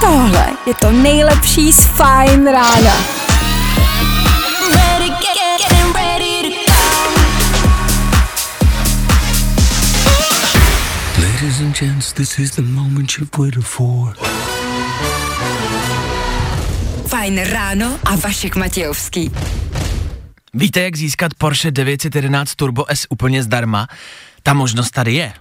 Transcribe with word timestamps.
Tohle 0.00 0.46
je 0.66 0.74
to 0.74 0.92
nejlepší 0.92 1.72
z 1.72 1.80
Fajn 1.80 2.46
rána. 2.46 2.94
Ladies 11.18 11.60
and 11.60 11.78
gents, 11.78 12.12
this 12.12 12.38
is 12.38 12.50
the 12.50 12.62
moment 12.62 13.18
you've 13.18 13.38
waited 13.38 13.64
for. 13.64 14.16
Fajn 17.06 17.38
ráno 17.44 17.98
a 18.04 18.16
Vašek 18.16 18.56
Matějovský. 18.56 19.30
Víte, 20.54 20.80
jak 20.80 20.96
získat 20.96 21.34
Porsche 21.34 21.70
911 21.70 22.54
Turbo 22.54 22.84
S 22.88 23.06
úplně 23.10 23.42
zdarma? 23.42 23.86
Ta 24.46 24.54
možnost 24.54 24.90
tady 24.90 25.14
je. 25.14 25.32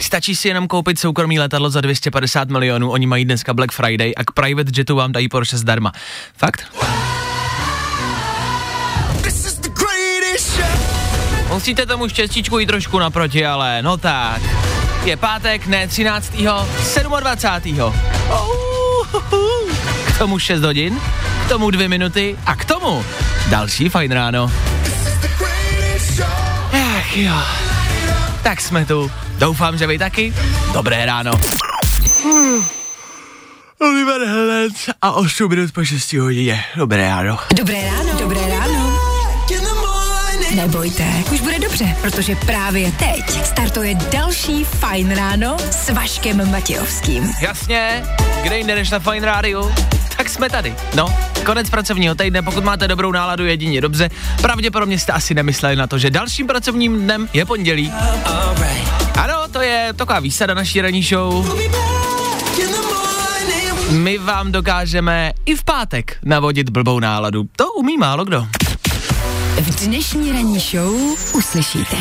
Stačí 0.00 0.36
si 0.36 0.48
jenom 0.48 0.68
koupit 0.68 0.98
soukromý 0.98 1.40
letadlo 1.40 1.70
za 1.70 1.80
250 1.80 2.48
milionů, 2.48 2.90
oni 2.90 3.06
mají 3.06 3.24
dneska 3.24 3.54
Black 3.54 3.72
Friday 3.72 4.12
a 4.16 4.24
k 4.24 4.30
private 4.30 4.70
jetu 4.76 4.96
vám 4.96 5.12
dají 5.12 5.28
Porsche 5.28 5.56
zdarma. 5.56 5.92
Fakt? 6.36 6.66
Musíte 11.52 11.86
tomu 11.86 12.08
štěstíčku 12.08 12.60
i 12.60 12.66
trošku 12.66 12.98
naproti, 12.98 13.46
ale 13.46 13.82
no 13.82 13.96
tak. 13.96 14.42
Je 15.04 15.16
pátek, 15.16 15.66
ne 15.66 15.88
13. 15.88 16.32
27. 17.02 17.92
K 20.06 20.18
tomu 20.18 20.38
6 20.38 20.62
hodin, 20.62 21.00
k 21.46 21.48
tomu 21.48 21.70
2 21.70 21.88
minuty 21.88 22.38
a 22.46 22.56
k 22.56 22.64
tomu 22.64 23.04
další 23.50 23.88
fajn 23.88 24.12
ráno. 24.12 24.73
Jo. 27.14 27.34
Tak 28.42 28.60
jsme 28.60 28.86
tu. 28.86 29.10
Doufám, 29.38 29.78
že 29.78 29.86
vy 29.86 29.98
taky. 29.98 30.34
Dobré 30.72 31.06
ráno. 31.06 31.32
Oliver 33.80 34.20
Helenc 34.26 34.88
a 35.02 35.12
8 35.12 35.48
minut 35.48 35.72
po 35.72 35.84
6 35.84 36.12
hodině. 36.12 36.64
Dobré 36.76 37.08
ráno. 37.08 37.38
Dobré 37.56 37.84
ráno. 37.84 38.18
Dobré 38.18 38.40
ráno. 38.48 39.00
Nebojte, 40.54 41.04
už 41.32 41.40
bude 41.40 41.58
dobře, 41.58 41.96
protože 42.02 42.36
právě 42.36 42.92
teď 42.92 43.44
startuje 43.44 43.94
další 43.94 44.64
Fajn 44.64 45.10
ráno 45.10 45.56
s 45.70 45.90
Vaškem 45.90 46.50
Matějovským. 46.50 47.32
Jasně, 47.40 48.04
kde 48.42 48.58
jinde 48.58 48.74
než 48.74 48.90
na 48.90 48.98
Fine 48.98 49.26
Radio, 49.26 49.72
tak 50.16 50.28
jsme 50.28 50.50
tady. 50.50 50.74
No, 50.94 51.16
konec 51.44 51.70
pracovního 51.70 52.14
týdne, 52.14 52.42
pokud 52.42 52.64
máte 52.64 52.88
dobrou 52.88 53.12
náladu 53.12 53.46
jedině 53.46 53.80
dobře, 53.80 54.10
pravděpodobně 54.42 54.98
jste 54.98 55.12
asi 55.12 55.34
nemysleli 55.34 55.76
na 55.76 55.86
to, 55.86 55.98
že 55.98 56.10
dalším 56.10 56.46
pracovním 56.46 57.02
dnem 57.02 57.28
je 57.32 57.44
pondělí. 57.44 57.92
Ano, 59.14 59.34
to 59.52 59.60
je 59.60 59.92
taková 59.96 60.20
výsada 60.20 60.54
naší 60.54 60.80
ranní 60.80 61.02
show. 61.02 61.58
My 63.90 64.18
vám 64.18 64.52
dokážeme 64.52 65.32
i 65.46 65.56
v 65.56 65.64
pátek 65.64 66.16
navodit 66.24 66.70
blbou 66.70 67.00
náladu. 67.00 67.44
To 67.56 67.72
umí 67.72 67.96
málo 67.96 68.24
kdo. 68.24 68.46
V 69.56 69.86
dnešní 69.86 70.32
ranní 70.32 70.58
show 70.58 70.94
uslyšíte. 71.34 71.96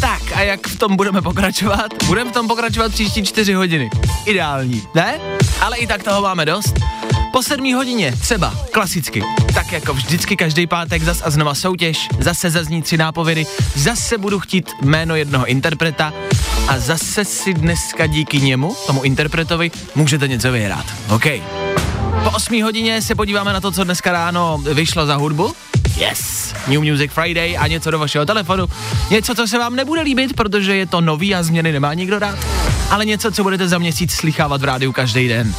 Tak 0.00 0.22
a 0.34 0.40
jak 0.40 0.66
v 0.66 0.78
tom 0.78 0.96
budeme 0.96 1.22
pokračovat? 1.22 1.86
Budeme 2.06 2.30
v 2.30 2.32
tom 2.32 2.48
pokračovat 2.48 2.92
příští 2.92 3.22
čtyři 3.22 3.52
hodiny. 3.52 3.90
Ideální, 4.26 4.82
ne? 4.94 5.20
Ale 5.60 5.76
i 5.76 5.86
tak 5.86 6.02
toho 6.02 6.22
máme 6.22 6.46
dost. 6.46 6.74
Po 7.34 7.42
sedmí 7.42 7.74
hodině, 7.74 8.12
třeba, 8.20 8.54
klasicky, 8.72 9.22
tak 9.54 9.72
jako 9.72 9.94
vždycky 9.94 10.36
každý 10.36 10.66
pátek 10.66 11.02
zas 11.02 11.22
a 11.24 11.30
znova 11.30 11.54
soutěž, 11.54 12.08
zase 12.20 12.50
zazní 12.50 12.82
tři 12.82 12.96
nápovědy, 12.96 13.46
zase 13.74 14.18
budu 14.18 14.40
chtít 14.40 14.70
jméno 14.82 15.16
jednoho 15.16 15.46
interpreta 15.46 16.12
a 16.68 16.78
zase 16.78 17.24
si 17.24 17.54
dneska 17.54 18.06
díky 18.06 18.40
němu, 18.40 18.76
tomu 18.86 19.02
interpretovi, 19.02 19.70
můžete 19.94 20.28
něco 20.28 20.52
vyhrát. 20.52 20.84
OK. 21.08 21.24
Po 22.24 22.30
8 22.30 22.62
hodině 22.62 23.02
se 23.02 23.14
podíváme 23.14 23.52
na 23.52 23.60
to, 23.60 23.72
co 23.72 23.84
dneska 23.84 24.12
ráno 24.12 24.58
vyšlo 24.58 25.06
za 25.06 25.16
hudbu. 25.16 25.54
Yes, 25.96 26.54
New 26.68 26.80
Music 26.80 27.12
Friday 27.12 27.56
a 27.58 27.66
něco 27.66 27.90
do 27.90 27.98
vašeho 27.98 28.26
telefonu. 28.26 28.66
Něco, 29.10 29.34
co 29.34 29.46
se 29.46 29.58
vám 29.58 29.76
nebude 29.76 30.02
líbit, 30.02 30.36
protože 30.36 30.76
je 30.76 30.86
to 30.86 31.00
nový 31.00 31.34
a 31.34 31.42
změny 31.42 31.72
nemá 31.72 31.94
nikdo 31.94 32.18
rád. 32.18 32.38
Ale 32.90 33.06
něco, 33.06 33.32
co 33.32 33.42
budete 33.42 33.68
za 33.68 33.78
měsíc 33.78 34.12
slychávat 34.12 34.60
v 34.60 34.64
rádiu 34.64 34.92
každý 34.92 35.28
den. 35.28 35.54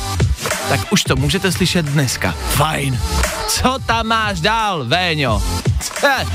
Tak 0.70 0.80
už 0.90 1.04
to 1.04 1.16
můžete 1.16 1.52
slyšet 1.52 1.86
dneska. 1.86 2.36
Fajn. 2.50 3.00
Co 3.48 3.78
tam 3.86 4.08
máš 4.08 4.40
dál, 4.40 4.86
Véňo? 4.86 5.44
He. 6.02 6.26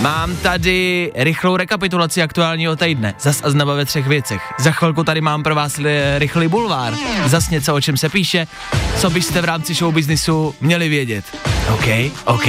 Mám 0.00 0.36
tady 0.36 1.12
rychlou 1.14 1.56
rekapitulaci 1.56 2.22
aktuálního 2.22 2.76
týdne. 2.76 3.14
Zas 3.20 3.40
a 3.44 3.50
znova 3.50 3.74
ve 3.74 3.84
třech 3.84 4.06
věcech. 4.06 4.42
Za 4.58 4.70
chvilku 4.70 5.04
tady 5.04 5.20
mám 5.20 5.42
pro 5.42 5.54
vás 5.54 5.76
li, 5.76 6.18
rychlý 6.18 6.48
bulvár. 6.48 6.94
Zas 7.26 7.50
něco, 7.50 7.74
o 7.74 7.80
čem 7.80 7.96
se 7.96 8.08
píše, 8.08 8.46
co 8.98 9.10
byste 9.10 9.40
v 9.40 9.44
rámci 9.44 9.74
show 9.74 9.94
businessu 9.94 10.54
měli 10.60 10.88
vědět. 10.88 11.24
OK, 11.68 11.86
OK. 12.24 12.46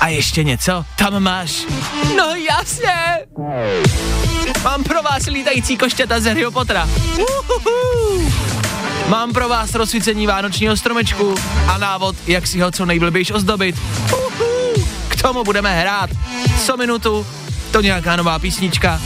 A 0.00 0.08
ještě 0.08 0.44
něco? 0.44 0.84
Tam 0.96 1.22
máš. 1.22 1.62
No 2.16 2.34
jasně. 2.34 3.18
Mám 4.64 4.84
pro 4.84 5.02
vás 5.02 5.26
lítající 5.26 5.76
koštěta 5.76 6.20
z 6.20 6.24
Harryho 6.24 6.50
Pottera. 6.50 6.88
Uhuhu. 7.12 8.43
Mám 9.08 9.32
pro 9.32 9.48
vás 9.48 9.74
rozsvícení 9.74 10.26
vánočního 10.26 10.76
stromečku 10.76 11.34
a 11.68 11.78
návod, 11.78 12.16
jak 12.26 12.46
si 12.46 12.60
ho 12.60 12.70
co 12.70 12.86
nejblbějš 12.86 13.30
ozdobit. 13.30 13.76
Uhu. 14.12 14.86
K 15.08 15.22
tomu 15.22 15.44
budeme 15.44 15.80
hrát 15.80 16.10
co 16.64 16.76
minutu, 16.76 17.26
to 17.70 17.80
nějaká 17.80 18.16
nová 18.16 18.38
písnička, 18.38 19.00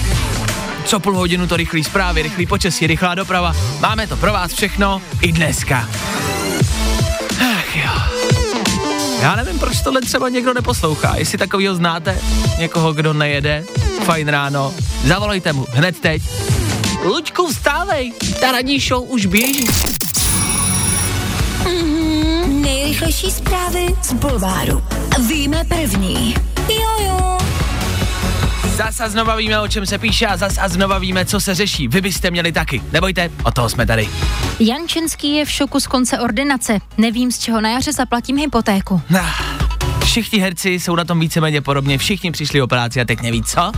co 0.85 1.01
půl 1.01 1.17
hodinu 1.17 1.47
to 1.47 1.57
rychlý 1.57 1.85
zprávy, 1.85 2.23
rychlý 2.23 2.47
počasí, 2.47 2.87
rychlá 2.87 3.15
doprava. 3.15 3.55
Máme 3.81 4.07
to 4.07 4.17
pro 4.17 4.33
vás 4.33 4.53
všechno 4.53 5.03
i 5.21 5.33
dneska. 5.33 5.89
Ach 7.41 7.77
jo. 7.77 7.93
Já 9.21 9.37
nevím, 9.37 9.59
proč 9.59 9.81
tohle 9.81 10.01
třeba 10.01 10.29
někdo 10.29 10.55
neposlouchá. 10.55 11.15
Jestli 11.17 11.39
takovýho 11.39 11.75
znáte, 11.75 12.19
někoho, 12.59 12.93
kdo 12.93 13.13
nejede, 13.13 13.65
fajn 14.05 14.29
ráno, 14.29 14.75
zavolejte 15.05 15.53
mu 15.53 15.67
hned 15.71 16.01
teď. 16.01 16.23
Luďku, 17.05 17.47
vstávej, 17.47 18.13
ta 18.41 18.53
ranní 18.53 18.81
show 18.81 19.11
už 19.11 19.27
běží. 19.27 19.67
Nejrychlejší 22.47 23.31
zprávy 23.31 23.87
z 24.03 24.13
Bulváru. 24.13 24.83
Víme 25.29 25.65
první. 25.65 26.35
Jojo. 26.69 27.39
Zas 28.77 29.01
a 29.01 29.09
znova 29.09 29.37
víme, 29.37 29.61
o 29.61 29.69
čem 29.69 29.87
se 29.87 29.99
píše 29.99 30.27
a 30.27 30.37
zas 30.37 30.59
a 30.59 30.69
znova 30.69 30.99
víme, 30.99 31.25
co 31.25 31.41
se 31.41 31.55
řeší. 31.55 31.89
Vy 31.89 32.01
byste 32.01 32.31
měli 32.31 32.53
taky. 32.53 32.83
Nebojte, 32.93 33.31
o 33.45 33.51
toho 33.51 33.69
jsme 33.69 33.87
tady. 33.87 34.09
Jan 34.61 34.89
Čenský 34.89 35.37
je 35.37 35.45
v 35.45 35.51
šoku 35.51 35.81
z 35.81 35.87
konce 35.87 36.21
ordinace. 36.21 36.79
Nevím, 36.99 37.33
z 37.33 37.39
čeho 37.39 37.61
na 37.61 37.71
jaře 37.71 37.93
zaplatím 37.93 38.37
hypotéku. 38.37 39.01
Ah, 39.21 39.59
Všichni 40.05 40.39
herci 40.39 40.69
jsou 40.71 40.97
na 40.97 41.05
tom 41.05 41.21
víceméně 41.21 41.61
podobně, 41.61 41.99
všichni 41.99 42.31
přišli 42.33 42.63
o 42.63 42.67
práci 42.67 43.01
a 43.01 43.05
teď 43.05 43.21
neví 43.21 43.43
co. 43.43 43.73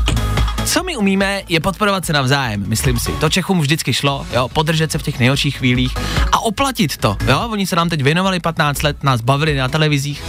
Co 0.65 0.83
my 0.85 0.97
umíme, 0.97 1.43
je 1.49 1.61
podporovat 1.61 2.05
se 2.05 2.13
navzájem, 2.13 2.65
myslím 2.67 2.99
si. 2.99 3.13
To 3.13 3.31
Čechům 3.31 3.61
vždycky 3.61 3.93
šlo, 3.93 4.27
jo, 4.33 4.49
podržet 4.49 4.93
se 4.93 4.99
v 4.99 5.03
těch 5.03 5.19
nejhorších 5.19 5.57
chvílích 5.57 5.97
a 6.33 6.41
oplatit 6.41 6.97
to, 6.97 7.17
jo. 7.27 7.49
Oni 7.51 7.67
se 7.67 7.77
nám 7.77 7.89
teď 7.89 8.03
věnovali 8.03 8.41
15 8.41 8.83
let, 8.83 9.05
nás 9.05 9.21
bavili 9.21 9.57
na 9.57 9.69
televizích, 9.69 10.23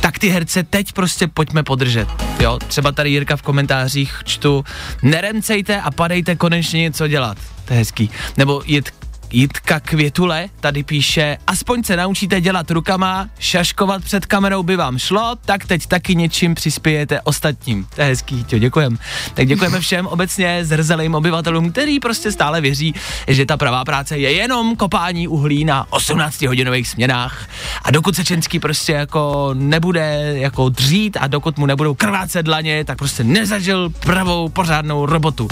tak 0.00 0.18
ty 0.18 0.28
herce 0.28 0.62
teď 0.62 0.92
prostě 0.92 1.28
pojďme 1.28 1.62
podržet, 1.62 2.08
jo. 2.40 2.58
Třeba 2.68 2.92
tady 2.92 3.10
Jirka 3.10 3.36
v 3.36 3.42
komentářích 3.42 4.22
čtu, 4.24 4.64
nerencejte 5.02 5.80
a 5.80 5.90
padejte 5.90 6.36
konečně 6.36 6.80
něco 6.80 7.08
dělat. 7.08 7.38
To 7.64 7.72
je 7.72 7.78
hezký. 7.78 8.10
Nebo 8.36 8.62
Jit, 8.66 8.90
Jitka 9.32 9.80
Květule 9.80 10.48
tady 10.60 10.82
píše, 10.82 11.38
aspoň 11.46 11.82
se 11.82 11.96
naučíte 11.96 12.40
dělat 12.40 12.70
rukama, 12.70 13.28
šaškovat 13.38 14.04
před 14.04 14.26
kamerou 14.26 14.62
by 14.62 14.76
vám 14.76 14.98
šlo, 14.98 15.36
tak 15.44 15.66
teď 15.66 15.86
taky 15.86 16.14
něčím 16.14 16.54
přispějete 16.54 17.20
ostatním. 17.20 17.86
To 17.94 18.00
je 18.00 18.06
hezký, 18.06 18.36
Jiťo, 18.36 18.58
děkujem. 18.58 18.98
Tak 19.34 19.46
děkujeme 19.46 19.80
všem 19.90 20.06
obecně 20.06 20.64
zrzelým 20.64 21.14
obyvatelům, 21.14 21.72
který 21.72 22.00
prostě 22.00 22.32
stále 22.32 22.60
věří, 22.60 22.94
že 23.26 23.46
ta 23.46 23.56
pravá 23.56 23.84
práce 23.84 24.18
je 24.18 24.32
jenom 24.32 24.76
kopání 24.76 25.28
uhlí 25.28 25.64
na 25.64 25.92
18 25.92 26.42
hodinových 26.42 26.88
směnách. 26.88 27.48
A 27.82 27.90
dokud 27.90 28.16
se 28.16 28.24
Čenský 28.24 28.58
prostě 28.58 28.92
jako 28.92 29.50
nebude 29.54 30.32
jako 30.34 30.68
dřít 30.68 31.16
a 31.20 31.26
dokud 31.26 31.58
mu 31.58 31.66
nebudou 31.66 31.94
krvácet 31.94 32.46
dlaně, 32.46 32.84
tak 32.84 32.98
prostě 32.98 33.24
nezažil 33.24 33.90
pravou 33.90 34.48
pořádnou 34.48 35.06
robotu. 35.06 35.48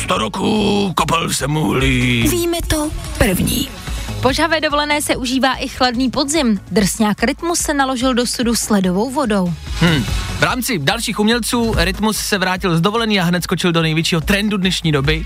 100 0.00 0.18
roků 0.18 0.92
kopal 0.94 1.28
jsem 1.28 1.56
uhlí. 1.56 2.28
Víme 2.28 2.58
to 2.66 2.90
první. 3.18 3.68
Po 4.22 4.32
žhavé 4.32 4.60
dovolené 4.60 5.02
se 5.02 5.16
užívá 5.16 5.54
i 5.54 5.68
chladný 5.68 6.10
podzim. 6.10 6.60
Drsňák 6.70 7.22
Rytmus 7.22 7.58
se 7.58 7.74
naložil 7.74 8.14
do 8.14 8.26
sudu 8.26 8.54
s 8.54 8.70
ledovou 8.70 9.10
vodou. 9.10 9.54
Hmm. 9.80 10.04
V 10.38 10.42
rámci 10.42 10.78
dalších 10.78 11.18
umělců 11.18 11.74
Rytmus 11.76 12.16
se 12.16 12.38
vrátil 12.38 12.76
z 12.76 12.80
dovolený 12.80 13.20
a 13.20 13.24
hned 13.24 13.44
skočil 13.44 13.72
do 13.72 13.82
největšího 13.82 14.20
trendu 14.20 14.56
dnešní 14.56 14.92
doby. 14.92 15.22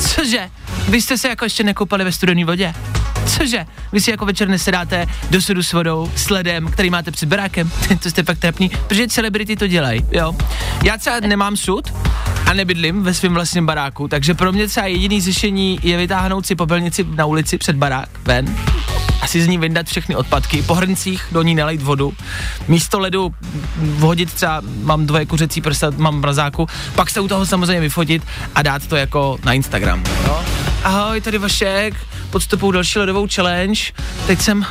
Cože? 0.00 0.50
Vy 0.88 1.02
jste 1.02 1.18
se 1.18 1.28
jako 1.28 1.44
ještě 1.44 1.64
nekoupali 1.64 2.04
ve 2.04 2.12
studené 2.12 2.44
vodě? 2.44 2.74
Cože? 3.26 3.66
Vy 3.92 4.00
si 4.00 4.10
jako 4.10 4.26
večer 4.26 4.48
nesedáte 4.48 5.06
do 5.30 5.42
sudu 5.42 5.62
s 5.62 5.72
vodou, 5.72 6.10
s 6.16 6.30
ledem, 6.30 6.68
který 6.68 6.90
máte 6.90 7.10
před 7.10 7.28
barákem? 7.28 7.70
to 8.02 8.10
jste 8.10 8.22
fakt 8.22 8.38
trapný, 8.38 8.68
protože 8.68 9.08
celebrity 9.08 9.56
to 9.56 9.66
dělají, 9.66 10.06
jo. 10.10 10.36
Já 10.84 10.96
třeba 10.96 11.20
nemám 11.20 11.56
sud 11.56 11.92
a 12.50 12.54
nebydlím 12.54 13.02
ve 13.02 13.14
svém 13.14 13.34
vlastním 13.34 13.66
baráku, 13.66 14.08
takže 14.08 14.34
pro 14.34 14.52
mě 14.52 14.66
třeba 14.66 14.86
jediný 14.86 15.20
řešení 15.20 15.78
je 15.82 15.96
vytáhnout 15.96 16.46
si 16.46 16.54
popelnici 16.54 17.06
na 17.14 17.26
ulici 17.26 17.58
před 17.58 17.76
barák 17.76 18.08
ven 18.24 18.56
a 19.20 19.26
si 19.26 19.42
z 19.42 19.46
ní 19.46 19.58
vyndat 19.58 19.86
všechny 19.86 20.16
odpadky, 20.16 20.62
po 20.62 20.74
hrncích 20.74 21.24
do 21.32 21.42
ní 21.42 21.54
nalejt 21.54 21.82
vodu, 21.82 22.12
místo 22.68 22.98
ledu 22.98 23.34
vhodit 23.76 24.32
třeba, 24.32 24.62
mám 24.82 25.06
dvoje 25.06 25.26
kuřecí 25.26 25.60
prsa, 25.60 25.92
mám 25.96 26.20
mrazáku, 26.20 26.66
pak 26.94 27.10
se 27.10 27.20
u 27.20 27.28
toho 27.28 27.46
samozřejmě 27.46 27.80
vyfotit 27.80 28.22
a 28.54 28.62
dát 28.62 28.86
to 28.86 28.96
jako 28.96 29.38
na 29.44 29.52
Instagram. 29.52 30.04
No. 30.26 30.44
Ahoj, 30.84 31.20
tady 31.20 31.38
Vašek, 31.38 31.94
podstupuju 32.30 32.72
další 32.72 32.98
ledovou 32.98 33.26
challenge, 33.34 33.80
teď 34.26 34.40
jsem 34.40 34.66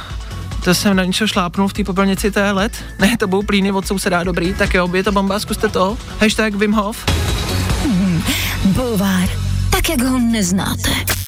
to 0.64 0.76
jsem 0.76 0.96
na 0.96 1.04
něco 1.04 1.28
šlápnul 1.28 1.68
v 1.68 1.74
té 1.74 1.84
popelnici, 1.84 2.32
to 2.32 2.40
je 2.40 2.52
led. 2.52 2.84
Ne, 3.00 3.18
to 3.18 3.28
budou 3.28 3.44
plíny 3.44 3.72
od 3.72 3.88
souseda, 3.88 4.24
dobrý, 4.24 4.54
tak 4.54 4.74
jo, 4.74 4.90
je 4.96 5.04
to 5.04 5.12
bomba, 5.12 5.40
zkuste 5.40 5.68
to. 5.68 5.98
Hashtag 6.20 6.56
Wim 6.56 6.72
Hof. 6.72 7.06
Bulvár, 8.74 9.30
tak 9.70 9.90
jak 9.90 10.02
ho 10.02 10.20
neznáte. 10.20 11.19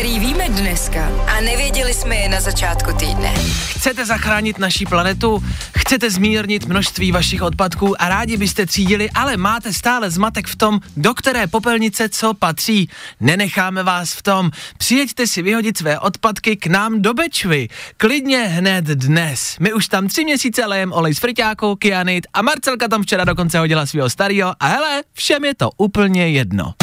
Které 0.00 0.18
víme 0.18 0.48
dneska 0.48 1.08
a 1.26 1.40
nevěděli 1.40 1.94
jsme 1.94 2.16
je 2.16 2.28
na 2.28 2.40
začátku 2.40 2.92
týdne. 2.92 3.34
Chcete 3.68 4.06
zachránit 4.06 4.58
naší 4.58 4.86
planetu, 4.86 5.44
chcete 5.78 6.10
zmírnit 6.10 6.66
množství 6.66 7.12
vašich 7.12 7.42
odpadků 7.42 8.02
a 8.02 8.08
rádi 8.08 8.36
byste 8.36 8.66
třídili, 8.66 9.10
ale 9.10 9.36
máte 9.36 9.72
stále 9.72 10.10
zmatek 10.10 10.46
v 10.46 10.56
tom, 10.56 10.80
do 10.96 11.14
které 11.14 11.46
popelnice 11.46 12.08
co 12.08 12.34
patří. 12.34 12.88
Nenecháme 13.20 13.82
vás 13.82 14.12
v 14.12 14.22
tom. 14.22 14.50
Přijeďte 14.78 15.26
si 15.26 15.42
vyhodit 15.42 15.78
své 15.78 15.98
odpadky 15.98 16.56
k 16.56 16.66
nám 16.66 17.02
do 17.02 17.14
Bečvy. 17.14 17.68
Klidně 17.96 18.38
hned 18.38 18.84
dnes. 18.84 19.56
My 19.60 19.72
už 19.72 19.88
tam 19.88 20.08
tři 20.08 20.24
měsíce 20.24 20.66
lejem 20.66 20.92
olej 20.92 21.14
z 21.14 21.18
friťáku, 21.18 21.76
kyanit 21.76 22.26
a 22.32 22.42
Marcelka 22.42 22.88
tam 22.88 23.02
včera 23.02 23.24
dokonce 23.24 23.58
hodila 23.58 23.86
svého 23.86 24.10
starého 24.10 24.54
a 24.60 24.66
hele, 24.66 25.02
všem 25.12 25.44
je 25.44 25.54
to 25.54 25.70
úplně 25.76 26.28
jedno. 26.28 26.74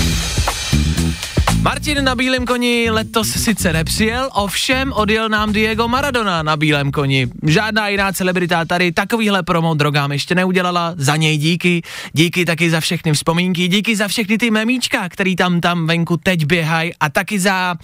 Martin 1.61 2.03
na 2.03 2.15
bílém 2.15 2.45
koni 2.45 2.89
letos 2.89 3.29
sice 3.29 3.73
nepřijel, 3.73 4.29
ovšem 4.33 4.93
odjel 4.93 5.29
nám 5.29 5.53
Diego 5.53 5.87
Maradona 5.87 6.43
na 6.43 6.57
bílém 6.57 6.91
koni. 6.91 7.27
Žádná 7.43 7.87
jiná 7.87 8.11
celebrita 8.11 8.65
tady 8.65 8.91
takovýhle 8.91 9.43
promo 9.43 9.73
drogám 9.73 10.11
ještě 10.11 10.35
neudělala, 10.35 10.93
za 10.97 11.15
něj 11.15 11.37
díky, 11.37 11.81
díky 12.13 12.45
taky 12.45 12.69
za 12.69 12.79
všechny 12.79 13.13
vzpomínky, 13.13 13.67
díky 13.67 13.95
za 13.95 14.07
všechny 14.07 14.37
ty 14.37 14.51
memíčka, 14.51 15.09
který 15.09 15.35
tam 15.35 15.61
tam 15.61 15.87
venku 15.87 16.17
teď 16.17 16.45
běhají. 16.45 16.91
A 16.99 17.09
taky 17.09 17.39
za, 17.39 17.75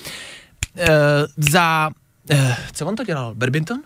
uh, 0.79 0.85
za, 1.37 1.89
uh, 2.33 2.37
co 2.73 2.85
on 2.85 2.95
to 2.95 3.03
dělal, 3.03 3.35
badminton? 3.35 3.79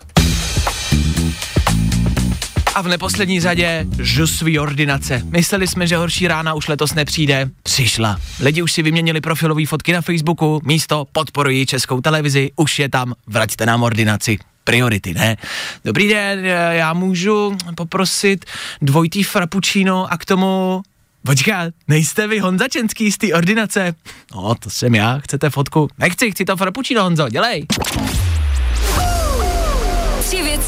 A 2.77 2.81
v 2.81 2.87
neposlední 2.87 3.39
řadě 3.39 3.85
žusví 3.99 4.59
ordinace. 4.59 5.21
Mysleli 5.25 5.67
jsme, 5.67 5.87
že 5.87 5.97
horší 5.97 6.27
rána 6.27 6.53
už 6.53 6.67
letos 6.67 6.93
nepřijde. 6.93 7.49
Přišla. 7.63 8.19
Lidi 8.39 8.61
už 8.61 8.71
si 8.71 8.83
vyměnili 8.83 9.21
profilové 9.21 9.65
fotky 9.65 9.93
na 9.93 10.01
Facebooku, 10.01 10.61
místo 10.65 11.07
podporují 11.11 11.65
českou 11.65 12.01
televizi, 12.01 12.51
už 12.55 12.79
je 12.79 12.89
tam, 12.89 13.13
vraťte 13.27 13.65
nám 13.65 13.83
ordinaci. 13.83 14.37
Priority, 14.63 15.13
ne? 15.13 15.37
Dobrý 15.85 16.09
den, 16.09 16.45
já 16.71 16.93
můžu 16.93 17.57
poprosit 17.75 18.45
dvojitý 18.81 19.23
frappuccino 19.23 20.13
a 20.13 20.17
k 20.17 20.25
tomu 20.25 20.81
Počkat, 21.25 21.73
nejste 21.87 22.27
vy 22.27 22.39
Honza 22.39 22.67
Čenský 22.67 23.11
z 23.11 23.17
té 23.17 23.33
ordinace? 23.33 23.95
No, 24.35 24.55
to 24.55 24.69
jsem 24.69 24.95
já, 24.95 25.19
chcete 25.19 25.49
fotku? 25.49 25.87
Nechci, 25.97 26.31
chci 26.31 26.45
to 26.45 26.57
frappuccino, 26.57 27.03
Honzo, 27.03 27.29
dělej. 27.29 27.65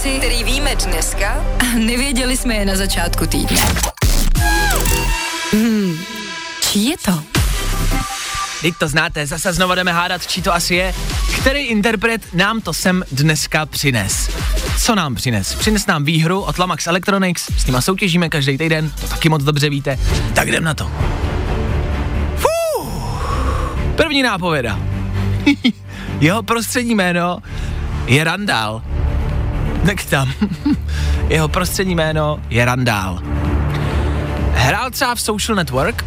Věci, 0.03 0.19
které 0.19 0.43
víme 0.43 0.75
dneska 0.75 1.45
a 1.59 1.77
nevěděli 1.77 2.37
jsme 2.37 2.55
je 2.55 2.65
na 2.65 2.75
začátku 2.75 3.25
týdne. 3.25 3.57
Hmm, 5.51 5.97
čí 6.61 6.89
je 6.89 6.95
to? 7.05 7.23
Teď 8.61 8.73
to 8.79 8.87
znáte, 8.87 9.25
zase 9.25 9.53
znova 9.53 9.75
jdeme 9.75 9.93
hádat, 9.93 10.27
čí 10.27 10.41
to 10.41 10.53
asi 10.53 10.75
je. 10.75 10.93
Který 11.39 11.59
interpret 11.59 12.33
nám 12.33 12.61
to 12.61 12.73
sem 12.73 13.03
dneska 13.11 13.65
přines? 13.65 14.29
Co 14.81 14.95
nám 14.95 15.15
přines? 15.15 15.55
Přines 15.55 15.87
nám 15.87 16.03
výhru 16.03 16.41
od 16.41 16.59
Lamax 16.59 16.87
Electronics, 16.87 17.49
s 17.57 17.65
nima 17.65 17.81
soutěžíme 17.81 18.29
každý 18.29 18.57
týden, 18.57 18.91
to 19.01 19.07
taky 19.07 19.29
moc 19.29 19.43
dobře 19.43 19.69
víte. 19.69 19.99
Tak 20.33 20.47
jdem 20.47 20.63
na 20.63 20.73
to. 20.73 20.91
Fuh. 22.35 23.31
První 23.95 24.23
nápověda. 24.23 24.79
Jeho 26.19 26.43
prostřední 26.43 26.95
jméno 26.95 27.39
je 28.07 28.23
Randall. 28.23 28.81
Tak 29.85 30.03
tam. 30.03 30.33
Jeho 31.29 31.47
prostřední 31.47 31.95
jméno 31.95 32.39
je 32.49 32.65
Randall. 32.65 33.21
Hrál 34.53 34.91
třeba 34.91 35.15
v 35.15 35.21
Social 35.21 35.55
Network 35.55 36.05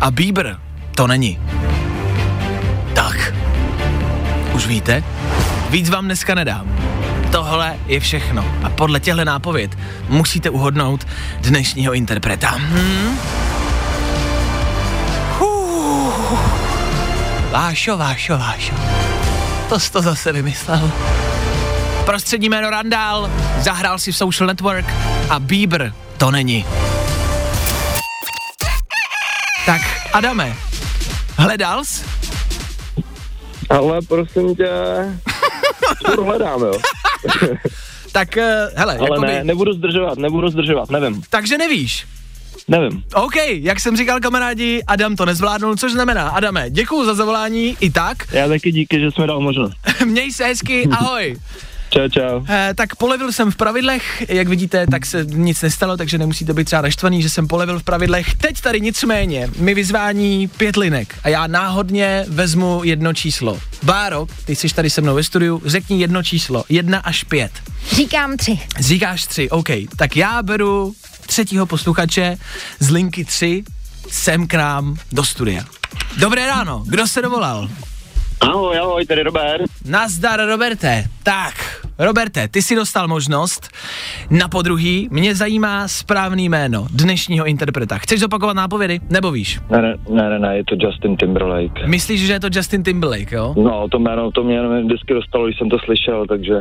a 0.00 0.10
Bieber 0.10 0.56
to 0.94 1.06
není. 1.06 1.38
Tak. 2.94 3.34
Už 4.52 4.66
víte? 4.66 5.04
Víc 5.70 5.90
vám 5.90 6.04
dneska 6.04 6.34
nedám. 6.34 6.66
Tohle 7.32 7.76
je 7.86 8.00
všechno. 8.00 8.44
A 8.62 8.70
podle 8.70 9.00
těchto 9.00 9.24
nápověd 9.24 9.78
musíte 10.08 10.50
uhodnout 10.50 11.06
dnešního 11.40 11.92
interpreta. 11.92 12.48
Hmm? 12.48 13.18
Vášo, 17.52 17.96
Vášo, 17.96 18.38
Vášo. 18.38 18.74
To 19.68 19.80
jsi 19.80 19.92
to 19.92 20.02
zase 20.02 20.32
vymyslel. 20.32 20.90
Prostřední 22.06 22.48
jméno 22.48 22.70
Randall, 22.70 23.30
zahrál 23.60 23.98
si 23.98 24.12
v 24.12 24.16
Social 24.16 24.46
Network 24.46 24.86
a 25.30 25.38
Bieber 25.38 25.92
to 26.18 26.30
není. 26.30 26.64
Tak, 29.66 29.80
Adame, 30.12 30.56
hledal 31.36 31.84
jsi? 31.84 32.04
Ale 33.70 34.02
prosím 34.08 34.56
tě, 34.56 34.68
hledám, 36.24 36.60
jo. 36.60 36.72
Tak, 38.12 38.28
uh, 38.36 38.42
hele, 38.78 38.96
Ale 38.98 39.08
jakoby, 39.10 39.26
ne, 39.26 39.44
nebudu 39.44 39.72
zdržovat, 39.72 40.18
nebudu 40.18 40.48
zdržovat, 40.48 40.90
nevím, 40.90 41.22
takže 41.30 41.58
nevíš. 41.58 42.06
nevím. 42.68 43.02
OK, 43.14 43.36
jak 43.50 43.80
jsem 43.80 43.96
říkal 43.96 44.20
kamarádi, 44.20 44.82
Adam 44.86 45.16
to 45.16 45.24
nezvládnul, 45.26 45.76
což 45.76 45.92
znamená, 45.92 46.28
Adame, 46.28 46.70
děkuju 46.70 47.04
za 47.04 47.14
zavolání 47.14 47.76
i 47.80 47.90
tak. 47.90 48.16
Já 48.32 48.48
taky 48.48 48.72
díky, 48.72 49.00
že 49.00 49.10
jsi 49.10 49.20
mi 49.20 49.26
dal 49.26 49.40
možnost. 49.40 49.72
Měj 50.04 50.32
se 50.32 50.44
hezky, 50.44 50.88
ahoj. 50.90 51.36
Čau, 51.94 52.08
čau. 52.08 52.44
Eh, 52.48 52.74
tak 52.74 52.96
polevil 52.96 53.32
jsem 53.32 53.50
v 53.50 53.56
pravidlech, 53.56 54.24
jak 54.28 54.48
vidíte, 54.48 54.86
tak 54.86 55.06
se 55.06 55.24
nic 55.24 55.62
nestalo, 55.62 55.96
takže 55.96 56.18
nemusíte 56.18 56.52
být 56.52 56.64
třeba 56.64 56.82
naštvaný, 56.82 57.22
že 57.22 57.30
jsem 57.30 57.48
polevil 57.48 57.78
v 57.78 57.82
pravidlech. 57.82 58.34
Teď 58.34 58.60
tady 58.60 58.80
nicméně 58.80 59.50
mi 59.58 59.74
vyzvání 59.74 60.48
pět 60.48 60.76
linek 60.76 61.14
a 61.22 61.28
já 61.28 61.46
náhodně 61.46 62.24
vezmu 62.28 62.80
jedno 62.84 63.14
číslo. 63.14 63.60
Báro, 63.82 64.26
ty 64.44 64.56
jsi 64.56 64.74
tady 64.74 64.90
se 64.90 65.00
mnou 65.00 65.14
ve 65.14 65.24
studiu, 65.24 65.62
řekni 65.64 66.00
jedno 66.00 66.22
číslo, 66.22 66.64
jedna 66.68 66.98
až 66.98 67.24
pět. 67.24 67.52
Říkám 67.92 68.36
tři. 68.36 68.58
Říkáš 68.78 69.26
tři, 69.26 69.50
OK. 69.50 69.68
Tak 69.96 70.16
já 70.16 70.42
beru 70.42 70.94
třetího 71.26 71.66
posluchače 71.66 72.36
z 72.80 72.90
linky 72.90 73.24
tři 73.24 73.64
sem 74.10 74.46
k 74.46 74.54
nám 74.54 74.96
do 75.12 75.24
studia. 75.24 75.64
Dobré 76.16 76.46
ráno, 76.46 76.84
kdo 76.86 77.06
se 77.06 77.22
dovolal? 77.22 77.68
Ahoj, 78.40 78.78
ahoj, 78.78 79.06
tady 79.06 79.22
Robert. 79.22 79.70
Nazdar, 79.84 80.40
Roberte. 80.40 81.04
Tak, 81.22 81.73
Roberte, 81.98 82.48
ty 82.48 82.62
si 82.62 82.76
dostal 82.76 83.08
možnost 83.08 83.68
na 84.30 84.48
podruhý. 84.48 85.08
Mě 85.10 85.34
zajímá 85.34 85.88
správný 85.88 86.48
jméno 86.48 86.86
dnešního 86.90 87.46
interpreta. 87.46 87.98
Chceš 87.98 88.20
zopakovat 88.20 88.56
nápovědy, 88.56 89.00
nebo 89.10 89.30
víš? 89.30 89.60
Ne, 89.70 89.82
ne, 89.82 90.30
ne, 90.30 90.38
ne, 90.38 90.56
je 90.56 90.64
to 90.64 90.76
Justin 90.78 91.16
Timberlake. 91.16 91.86
Myslíš, 91.86 92.26
že 92.26 92.32
je 92.32 92.40
to 92.40 92.48
Justin 92.52 92.82
Timberlake, 92.82 93.32
jo? 93.32 93.54
No, 93.56 93.88
to 93.88 93.98
jméno, 93.98 94.30
to 94.30 94.44
mě 94.44 94.54
jenom 94.54 94.86
vždycky 94.86 95.14
dostalo, 95.14 95.46
když 95.46 95.58
jsem 95.58 95.68
to 95.68 95.78
slyšel, 95.78 96.26
takže... 96.26 96.54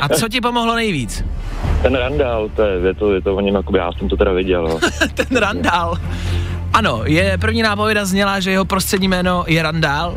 A 0.00 0.08
co 0.08 0.28
ti 0.28 0.40
pomohlo 0.40 0.74
nejvíc? 0.74 1.24
Ten 1.82 1.94
Randall, 1.94 2.48
to 2.56 2.62
je, 2.62 2.86
je 2.86 2.94
to, 2.94 3.14
je 3.14 3.20
to 3.20 3.36
o 3.36 3.40
něm, 3.40 3.54
jakoby 3.54 3.78
já 3.78 3.92
jsem 3.92 4.08
to 4.08 4.16
teda 4.16 4.32
viděl, 4.32 4.68
jo. 4.68 4.78
Ten 5.14 5.36
Randall. 5.36 5.96
Ano, 6.72 7.02
je 7.04 7.38
první 7.40 7.62
nápověda 7.62 8.04
zněla, 8.04 8.40
že 8.40 8.50
jeho 8.50 8.64
prostřední 8.64 9.08
jméno 9.08 9.44
je 9.46 9.62
Randall. 9.62 10.14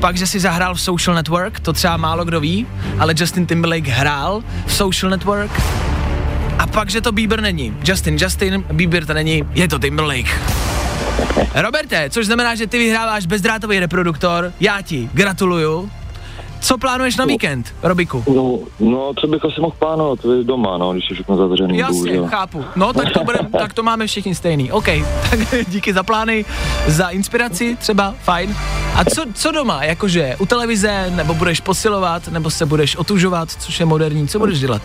Pak, 0.00 0.16
že 0.16 0.26
si 0.26 0.40
zahrál 0.40 0.74
v 0.74 0.80
Social 0.80 1.16
Network, 1.16 1.60
to 1.60 1.72
třeba 1.72 1.96
málo 1.96 2.24
kdo 2.24 2.40
ví, 2.40 2.66
ale 2.98 3.14
Justin 3.16 3.46
Timberlake 3.46 3.88
hrál 3.88 4.42
v 4.66 4.72
Social 4.72 5.10
Network. 5.10 5.50
A 6.58 6.66
pak, 6.66 6.90
že 6.90 7.00
to 7.00 7.12
Bieber 7.12 7.40
není. 7.40 7.76
Justin, 7.84 8.16
Justin, 8.20 8.64
Bieber 8.72 9.06
to 9.06 9.14
není, 9.14 9.44
je 9.54 9.68
to 9.68 9.78
Timberlake. 9.78 10.40
Roberte, 11.54 12.10
což 12.10 12.26
znamená, 12.26 12.54
že 12.54 12.66
ty 12.66 12.78
vyhráváš 12.78 13.26
bezdrátový 13.26 13.80
reproduktor, 13.80 14.52
já 14.60 14.82
ti 14.82 15.10
gratuluju. 15.12 15.90
Co 16.60 16.78
plánuješ 16.78 17.16
na 17.16 17.24
víkend, 17.24 17.74
Robiku? 17.82 18.24
No, 18.34 18.58
no, 18.80 19.12
co 19.20 19.26
bych 19.26 19.44
asi 19.44 19.60
mohl 19.60 19.74
plánovat, 19.78 20.18
doma, 20.42 20.78
no, 20.78 20.92
když 20.92 21.10
je 21.10 21.14
všechno 21.14 21.36
zavřený, 21.36 21.78
Jasně, 21.78 21.94
bohužel. 21.94 22.26
chápu. 22.28 22.64
No, 22.76 22.92
tak 22.92 23.12
to, 23.12 23.24
budem, 23.24 23.46
tak 23.58 23.72
to 23.72 23.82
máme 23.82 24.06
všichni 24.06 24.34
stejný. 24.34 24.72
OK, 24.72 24.86
tak 25.30 25.38
díky 25.68 25.92
za 25.92 26.02
plány, 26.02 26.44
za 26.86 27.08
inspiraci 27.08 27.76
třeba, 27.80 28.14
fajn. 28.22 28.56
A 28.94 29.04
co, 29.04 29.24
co 29.34 29.50
doma, 29.50 29.84
jakože 29.84 30.36
u 30.38 30.46
televize, 30.46 31.12
nebo 31.16 31.34
budeš 31.34 31.60
posilovat, 31.60 32.28
nebo 32.28 32.50
se 32.50 32.66
budeš 32.66 32.96
otužovat, 32.96 33.48
což 33.58 33.80
je 33.80 33.86
moderní, 33.86 34.28
co 34.28 34.38
budeš 34.38 34.60
dělat? 34.60 34.82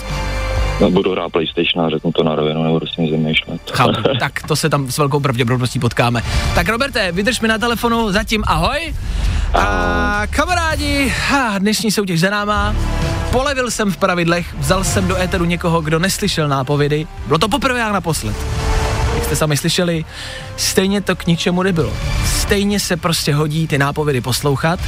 No, 0.79 0.91
budu 0.91 1.11
hrát 1.11 1.31
PlayStation 1.31 1.85
a 1.85 1.89
řeknu 1.89 2.11
to 2.11 2.23
na 2.23 2.35
rovinu, 2.35 2.63
nebudu 2.63 2.87
s 2.87 2.95
tím 2.95 3.09
zamýšlet. 3.09 3.61
Chápu, 3.71 4.01
tak 4.19 4.47
to 4.47 4.55
se 4.55 4.69
tam 4.69 4.91
s 4.91 4.97
velkou 4.97 5.19
pravděpodobností 5.19 5.79
potkáme. 5.79 6.21
Tak 6.55 6.69
Roberte, 6.69 7.11
vydrž 7.11 7.39
mi 7.39 7.47
na 7.47 7.57
telefonu, 7.57 8.11
zatím 8.11 8.43
ahoj. 8.47 8.93
A 9.53 10.21
kamarádi, 10.29 11.13
dnešní 11.59 11.91
soutěž 11.91 12.19
za 12.19 12.29
náma. 12.29 12.75
Polevil 13.31 13.71
jsem 13.71 13.91
v 13.91 13.97
pravidlech, 13.97 14.55
vzal 14.59 14.83
jsem 14.83 15.07
do 15.07 15.17
éteru 15.21 15.45
někoho, 15.45 15.81
kdo 15.81 15.99
neslyšel 15.99 16.47
nápovědy. 16.47 17.07
Bylo 17.27 17.39
to 17.39 17.49
poprvé 17.49 17.83
a 17.83 17.91
naposled. 17.91 18.35
Jak 19.15 19.23
jste 19.23 19.35
sami 19.35 19.57
slyšeli, 19.57 20.05
stejně 20.57 21.01
to 21.01 21.15
k 21.15 21.27
ničemu 21.27 21.63
nebylo. 21.63 21.93
Stejně 22.25 22.79
se 22.79 22.97
prostě 22.97 23.33
hodí 23.33 23.67
ty 23.67 23.77
nápovědy 23.77 24.21
poslouchat 24.21 24.79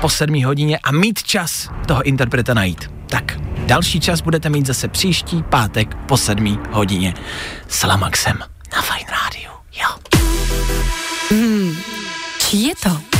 po 0.00 0.08
sedmí 0.08 0.44
hodině 0.44 0.78
a 0.78 0.92
mít 0.92 1.22
čas 1.22 1.68
toho 1.86 2.02
interpreta 2.02 2.54
najít. 2.54 2.90
Tak, 3.06 3.38
další 3.68 4.00
čas 4.00 4.20
budete 4.20 4.48
mít 4.48 4.66
zase 4.66 4.88
příští 4.88 5.42
pátek 5.42 5.94
po 5.94 6.16
sedmí 6.16 6.58
hodině 6.70 7.14
s 7.68 7.82
Lamaxem 7.82 8.38
na 8.72 8.82
Fine 8.82 9.10
Radio. 9.10 9.50
Jo. 9.72 10.18
Čí 12.38 12.62
je 12.68 12.74
to? 12.82 13.17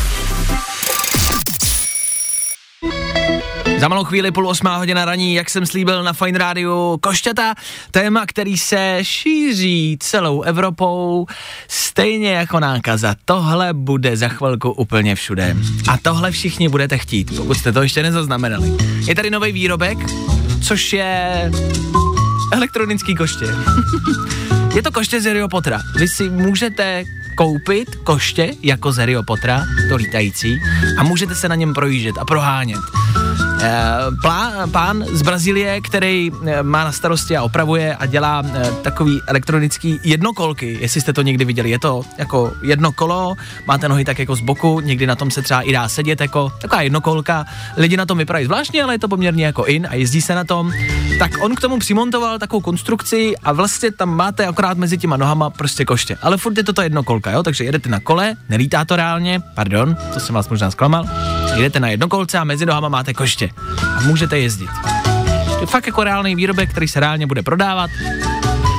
Za 3.78 3.88
malou 3.88 4.04
chvíli 4.04 4.30
půl 4.30 4.49
osmá 4.49 4.76
hodina 4.76 5.04
raní, 5.04 5.35
jak 5.35 5.50
jsem 5.50 5.66
slíbil 5.66 6.02
na 6.02 6.12
Fine 6.12 6.38
Radio, 6.38 6.99
košťata, 7.00 7.54
téma, 7.90 8.26
který 8.26 8.58
se 8.58 8.99
šíří 9.02 9.97
celou 10.00 10.42
Evropou, 10.42 11.26
stejně 11.68 12.32
jako 12.32 12.61
nákaza. 12.61 13.14
Tohle 13.25 13.73
bude 13.73 14.16
za 14.16 14.28
chvilku 14.28 14.70
úplně 14.70 15.14
všude. 15.14 15.56
A 15.88 15.97
tohle 16.02 16.30
všichni 16.30 16.68
budete 16.68 16.99
chtít, 16.99 17.37
pokud 17.37 17.54
jste 17.54 17.73
to 17.73 17.82
ještě 17.82 18.02
nezaznamenali. 18.02 18.73
Je 19.06 19.14
tady 19.14 19.30
nový 19.30 19.52
výrobek, 19.52 19.99
což 20.62 20.92
je 20.92 21.50
elektronický 22.52 23.14
koště. 23.14 23.47
je 24.75 24.82
to 24.82 24.92
koště 24.92 25.20
z 25.20 25.25
Harryho 25.25 25.49
Pottera. 25.49 25.80
Vy 25.97 26.08
si 26.08 26.30
můžete 26.30 27.04
koupit 27.37 27.97
koště 28.04 28.50
jako 28.62 28.92
z 28.92 28.97
Harryho 28.97 29.23
Pottera, 29.23 29.64
to 29.88 29.97
lítající, 29.97 30.61
a 30.99 31.02
můžete 31.02 31.35
se 31.35 31.49
na 31.49 31.54
něm 31.54 31.75
projíždět 31.75 32.18
a 32.18 32.25
prohánět. 32.25 32.80
Eh, 33.60 34.16
Plá, 34.22 34.52
pán 34.70 35.04
z 35.12 35.22
Brazílie, 35.22 35.80
který 35.80 36.30
eh, 36.46 36.62
má 36.62 36.84
na 36.84 36.92
starosti 36.92 37.36
a 37.36 37.42
opravuje 37.42 37.96
a 37.96 38.06
dělá 38.06 38.42
eh, 38.46 38.70
takový 38.82 39.20
elektronický 39.26 40.00
jednokolky, 40.04 40.78
jestli 40.80 41.00
jste 41.00 41.12
to 41.12 41.22
někdy 41.22 41.44
viděli, 41.44 41.70
je 41.70 41.78
to 41.78 42.02
jako 42.18 42.52
jedno 42.62 42.92
kolo, 42.92 43.34
máte 43.66 43.88
nohy 43.88 44.04
tak 44.04 44.18
jako 44.18 44.36
z 44.36 44.40
boku, 44.40 44.80
někdy 44.80 45.06
na 45.06 45.16
tom 45.16 45.30
se 45.30 45.42
třeba 45.42 45.60
i 45.60 45.72
dá 45.72 45.88
sedět 45.88 46.20
jako 46.20 46.52
taková 46.60 46.82
jednokolka, 46.82 47.44
lidi 47.76 47.96
na 47.96 48.06
tom 48.06 48.18
vypadají 48.18 48.44
zvláštně, 48.44 48.82
ale 48.82 48.94
je 48.94 48.98
to 48.98 49.08
poměrně 49.08 49.46
jako 49.46 49.64
in 49.64 49.86
a 49.90 49.94
jezdí 49.94 50.22
se 50.22 50.34
na 50.34 50.44
tom, 50.44 50.72
tak 51.18 51.30
on 51.40 51.54
k 51.54 51.60
tomu 51.60 51.78
přimontoval 51.78 52.38
takovou 52.38 52.60
konstrukci 52.60 53.34
a 53.42 53.52
vlastně 53.52 53.92
tam 53.92 54.16
máte 54.16 54.46
akorát 54.46 54.78
mezi 54.78 54.98
těma 54.98 55.16
nohama 55.16 55.50
prostě 55.50 55.84
koště, 55.84 56.16
ale 56.22 56.36
furt 56.36 56.56
je 56.56 56.64
to 56.64 56.72
ta 56.72 56.82
jednokolka, 56.82 57.30
jo, 57.30 57.42
takže 57.42 57.64
jedete 57.64 57.88
na 57.88 58.00
kole, 58.00 58.34
nelítá 58.48 58.84
to 58.84 58.96
reálně, 58.96 59.40
pardon, 59.54 59.96
to 60.14 60.20
jsem 60.20 60.34
vás 60.34 60.48
možná 60.48 60.70
zklamal, 60.70 61.04
jedete 61.58 61.80
na 61.80 61.88
jednokolce 61.88 62.38
a 62.38 62.44
mezi 62.44 62.66
nohama 62.66 62.88
máte 62.88 63.14
koště 63.14 63.50
a 63.96 64.00
můžete 64.00 64.38
jezdit. 64.38 64.70
To 65.54 65.60
je 65.60 65.66
fakt 65.66 65.86
jako 65.86 66.04
reálný 66.04 66.34
výrobek, 66.34 66.70
který 66.70 66.88
se 66.88 67.00
reálně 67.00 67.26
bude 67.26 67.42
prodávat. 67.42 67.90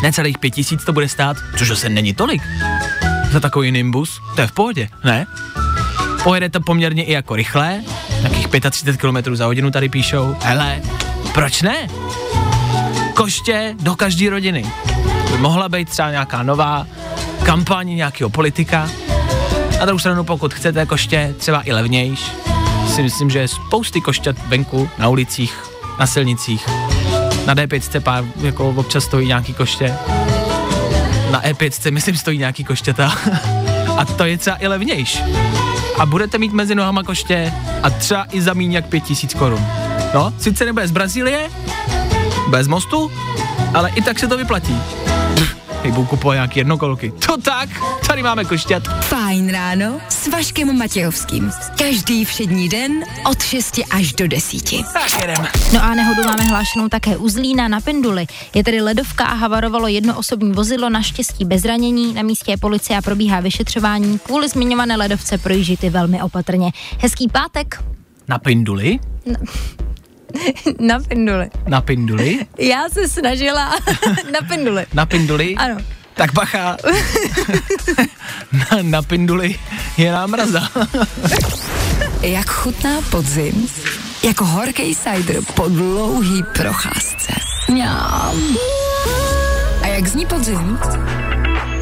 Necelých 0.04 0.38
pět 0.38 0.52
tisíc 0.52 0.84
to 0.84 0.94
bude 0.94 1.10
stát, 1.10 1.38
což 1.58 1.80
se 1.80 1.90
není 1.90 2.14
tolik. 2.14 2.42
Za 3.32 3.40
takový 3.40 3.72
Nimbus, 3.72 4.20
to 4.36 4.42
je 4.42 4.48
v 4.48 4.52
pohodě, 4.52 4.90
ne? 5.04 5.28
Pojede 6.24 6.50
to 6.50 6.62
poměrně 6.62 7.04
i 7.04 7.12
jako 7.12 7.36
rychle, 7.36 7.82
nějakých 8.20 8.48
35 8.72 8.98
km 8.98 9.36
za 9.36 9.46
hodinu 9.46 9.72
tady 9.72 9.90
píšou. 9.90 10.36
Hele, 10.42 10.82
proč 11.34 11.62
ne? 11.62 11.88
Koště 13.14 13.76
do 13.80 13.96
každé 13.96 14.30
rodiny. 14.30 14.66
By 15.32 15.38
mohla 15.38 15.70
být 15.70 15.90
třeba 15.90 16.12
nějaká 16.12 16.44
nová 16.44 16.88
kampaň 17.44 17.88
nějakého 17.88 18.30
politika. 18.30 18.90
A 19.82 19.86
druhou 19.86 20.00
stranu, 20.00 20.24
pokud 20.24 20.54
chcete 20.54 20.86
koště 20.86 21.36
třeba 21.38 21.62
i 21.66 21.74
levnějš, 21.74 22.32
si 23.00 23.04
myslím, 23.04 23.30
že 23.30 23.40
je 23.40 23.48
spousty 23.48 24.02
košťat 24.02 24.36
venku, 24.48 24.90
na 24.98 25.08
ulicích, 25.08 25.56
na 26.00 26.08
silnicích. 26.08 26.68
Na 27.46 27.56
D5 27.56 28.00
pár, 28.00 28.26
jako 28.42 28.70
občas 28.70 29.04
stojí 29.04 29.28
nějaký 29.28 29.54
koště. 29.54 29.96
Na 31.32 31.44
E5 31.44 31.92
myslím 31.92 32.18
stojí 32.18 32.38
nějaký 32.38 32.64
koštěta. 32.64 33.16
A 33.98 34.06
to 34.06 34.26
je 34.26 34.38
třeba 34.38 34.58
i 34.60 34.68
levnějš. 34.68 35.24
A 36.00 36.06
budete 36.06 36.38
mít 36.38 36.54
mezi 36.54 36.76
nohama 36.76 37.04
koště 37.04 37.54
a 37.84 37.90
třeba 37.90 38.26
i 38.32 38.42
za 38.42 38.54
míň 38.54 38.74
jak 38.74 38.86
pět 38.86 39.04
tisíc 39.04 39.34
korun. 39.34 39.68
No, 40.14 40.34
sice 40.38 40.66
nebude 40.66 40.88
z 40.88 40.92
Brazílie, 40.92 41.50
bez 42.48 42.68
mostu, 42.68 43.12
ale 43.74 43.90
i 43.90 44.02
tak 44.02 44.20
se 44.20 44.28
to 44.28 44.38
vyplatí. 44.38 44.76
Budu 45.92 46.06
kupovat 46.08 46.36
nějaký 46.36 46.60
jednokolky. 46.60 47.14
To 47.26 47.38
tak, 47.38 47.70
tady 48.08 48.24
máme 48.24 48.46
košťat. 48.46 48.84
Fajn 49.04 49.52
ráno 49.52 50.00
s 50.10 50.28
Vaškem 50.28 50.78
Matějovským. 50.78 51.52
Každý 51.78 52.26
všední 52.26 52.70
den 52.70 52.92
od 53.30 53.42
6 53.44 53.80
až 53.92 54.14
do 54.14 54.28
10. 54.28 54.70
Tak 54.94 55.22
jedem. 55.22 55.48
No 55.74 55.84
a 55.84 55.94
nehodu 55.96 56.24
máme 56.24 56.44
hlášenou 56.44 56.90
také 56.90 57.18
u 57.18 57.30
Zlína 57.30 57.68
na 57.68 57.82
Penduli. 57.82 58.26
Je 58.56 58.64
tedy 58.64 58.82
ledovka 58.82 59.26
a 59.26 59.34
havarovalo 59.34 59.88
jedno 59.88 60.18
osobní 60.18 60.52
vozidlo, 60.52 60.90
naštěstí 60.90 61.46
bez 61.46 61.62
zranění. 61.62 62.14
Na 62.14 62.22
místě 62.22 62.52
je 62.52 62.58
policie 62.58 62.98
a 62.98 63.02
probíhá 63.02 63.40
vyšetřování. 63.40 64.20
Kvůli 64.20 64.50
zmiňované 64.50 64.96
ledovce 64.96 65.38
projíždějte 65.38 65.90
velmi 65.90 66.22
opatrně. 66.22 66.72
Hezký 67.00 67.28
pátek 67.28 67.84
Na 68.28 68.40
pinduli? 68.40 69.00
na 70.80 71.00
Penduli. 71.00 71.50
Na 71.68 71.82
pinduli? 71.82 72.40
Já 72.60 72.90
se 72.90 73.08
snažila 73.08 73.76
na 74.34 74.48
Penduli. 74.48 74.86
Na 74.94 75.06
pinduli? 75.06 75.56
Ano. 75.56 75.78
Tak 76.14 76.34
bacha. 76.34 76.78
na, 78.52 78.78
na 78.82 79.02
pinduli 79.02 79.56
je 79.98 80.12
námraza. 80.12 80.70
Jak 82.22 82.50
chutná 82.50 83.02
podzim? 83.10 83.68
Jako 84.24 84.46
horký 84.46 84.96
cider 84.96 85.42
po 85.54 85.68
dlouhý 85.68 86.44
procházce. 86.58 87.34
Mňam. 87.70 88.58
A 89.82 89.88
jak 89.88 90.08
zní 90.08 90.26
podzim? 90.26 90.80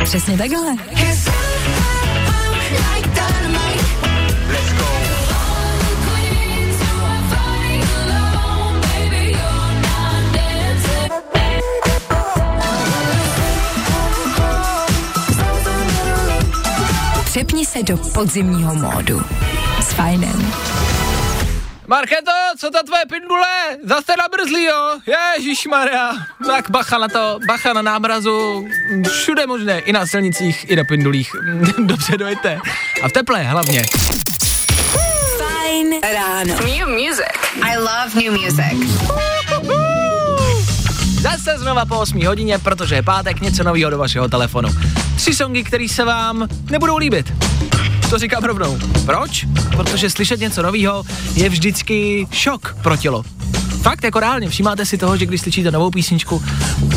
Přesně 0.04 0.38
takhle. 0.38 0.76
Přepni 17.38 17.66
se 17.66 17.84
do 17.84 17.98
podzimního 17.98 18.76
módu. 18.76 19.22
S 19.82 19.94
fajnem. 19.94 20.54
Marketo, 21.88 22.32
co 22.58 22.70
ta 22.70 22.84
tvoje 22.84 23.02
pindule? 23.10 23.48
Zase 23.84 24.14
nabrzlý, 24.18 24.64
jo? 24.64 25.00
Ježíš 25.38 25.68
Maria. 25.68 26.12
Tak 26.48 26.70
bacha 26.70 26.98
na 26.98 27.08
to, 27.08 27.40
bacha 27.48 27.74
na 27.74 27.82
námrazu. 27.82 28.68
Všude 29.10 29.48
možné, 29.48 29.80
i 29.80 29.94
na 29.94 30.06
silnicích, 30.06 30.70
i 30.70 30.76
na 30.76 30.84
pindulích. 30.84 31.32
Dobře 31.86 32.18
dojete. 32.18 32.60
A 33.04 33.10
v 33.10 33.12
teple 33.12 33.44
hlavně. 33.44 33.84
Fajn 35.38 35.94
ráno. 36.14 36.56
New 36.56 36.88
music. 36.88 37.38
I 37.64 37.78
love 37.78 38.24
new 38.24 38.42
music. 38.42 39.02
Zase 41.22 41.58
znova 41.58 41.86
po 41.86 42.00
8 42.00 42.26
hodině, 42.26 42.60
protože 42.60 42.96
je 42.96 43.04
pátek, 43.04 43.42
něco 43.42 43.64
nového 43.64 43.90
do 43.90 43.98
vašeho 43.98 44.28
telefonu. 44.28 44.70
Tři 45.18 45.36
songy, 45.36 45.64
které 45.64 45.88
se 45.90 46.06
vám 46.06 46.48
nebudou 46.72 46.98
líbit. 46.98 47.34
To 48.10 48.18
říkám 48.18 48.44
rovnou. 48.44 48.78
Proč? 49.06 49.46
Protože 49.76 50.10
slyšet 50.10 50.40
něco 50.40 50.62
nového 50.62 51.04
je 51.34 51.50
vždycky 51.50 52.28
šok 52.32 52.78
pro 52.84 52.98
tělo. 52.98 53.24
Fakt, 53.82 54.04
jako 54.04 54.20
reálně, 54.20 54.50
všímáte 54.50 54.86
si 54.86 54.98
toho, 54.98 55.18
že 55.18 55.26
když 55.26 55.42
slyšíte 55.42 55.72
novou 55.72 55.92
písničku, 55.92 56.44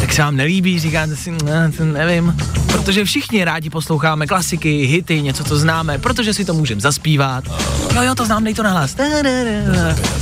tak 0.01 0.13
se 0.13 0.23
vám 0.23 0.37
nelíbí, 0.37 0.81
říkáte 0.81 1.17
si, 1.17 1.31
ne, 1.31 1.73
nevím. 1.83 2.37
Protože 2.67 3.05
všichni 3.05 3.45
rádi 3.45 3.71
posloucháme 3.71 4.27
klasiky, 4.27 4.87
hity, 4.87 5.23
něco, 5.23 5.45
co 5.45 5.59
známe, 5.59 5.99
protože 5.99 6.35
si 6.35 6.45
to 6.45 6.55
můžeme 6.55 6.81
zaspívat. 6.81 7.45
Jo, 7.95 8.03
jo, 8.03 8.15
to 8.15 8.27
znám, 8.27 8.45
dej 8.45 8.55
to 8.55 8.63
na 8.63 8.71
hlas. 8.71 8.97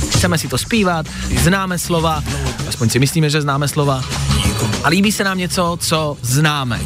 Chceme 0.09 0.37
si 0.37 0.47
to 0.47 0.57
zpívat, 0.57 1.05
známe 1.43 1.79
slova, 1.79 2.23
aspoň 2.69 2.89
si 2.89 2.99
myslíme, 2.99 3.29
že 3.29 3.41
známe 3.41 3.67
slova. 3.67 4.03
a 4.83 4.89
líbí 4.89 5.11
se 5.11 5.23
nám 5.23 5.37
něco, 5.37 5.77
co 5.81 6.17
známe. 6.21 6.79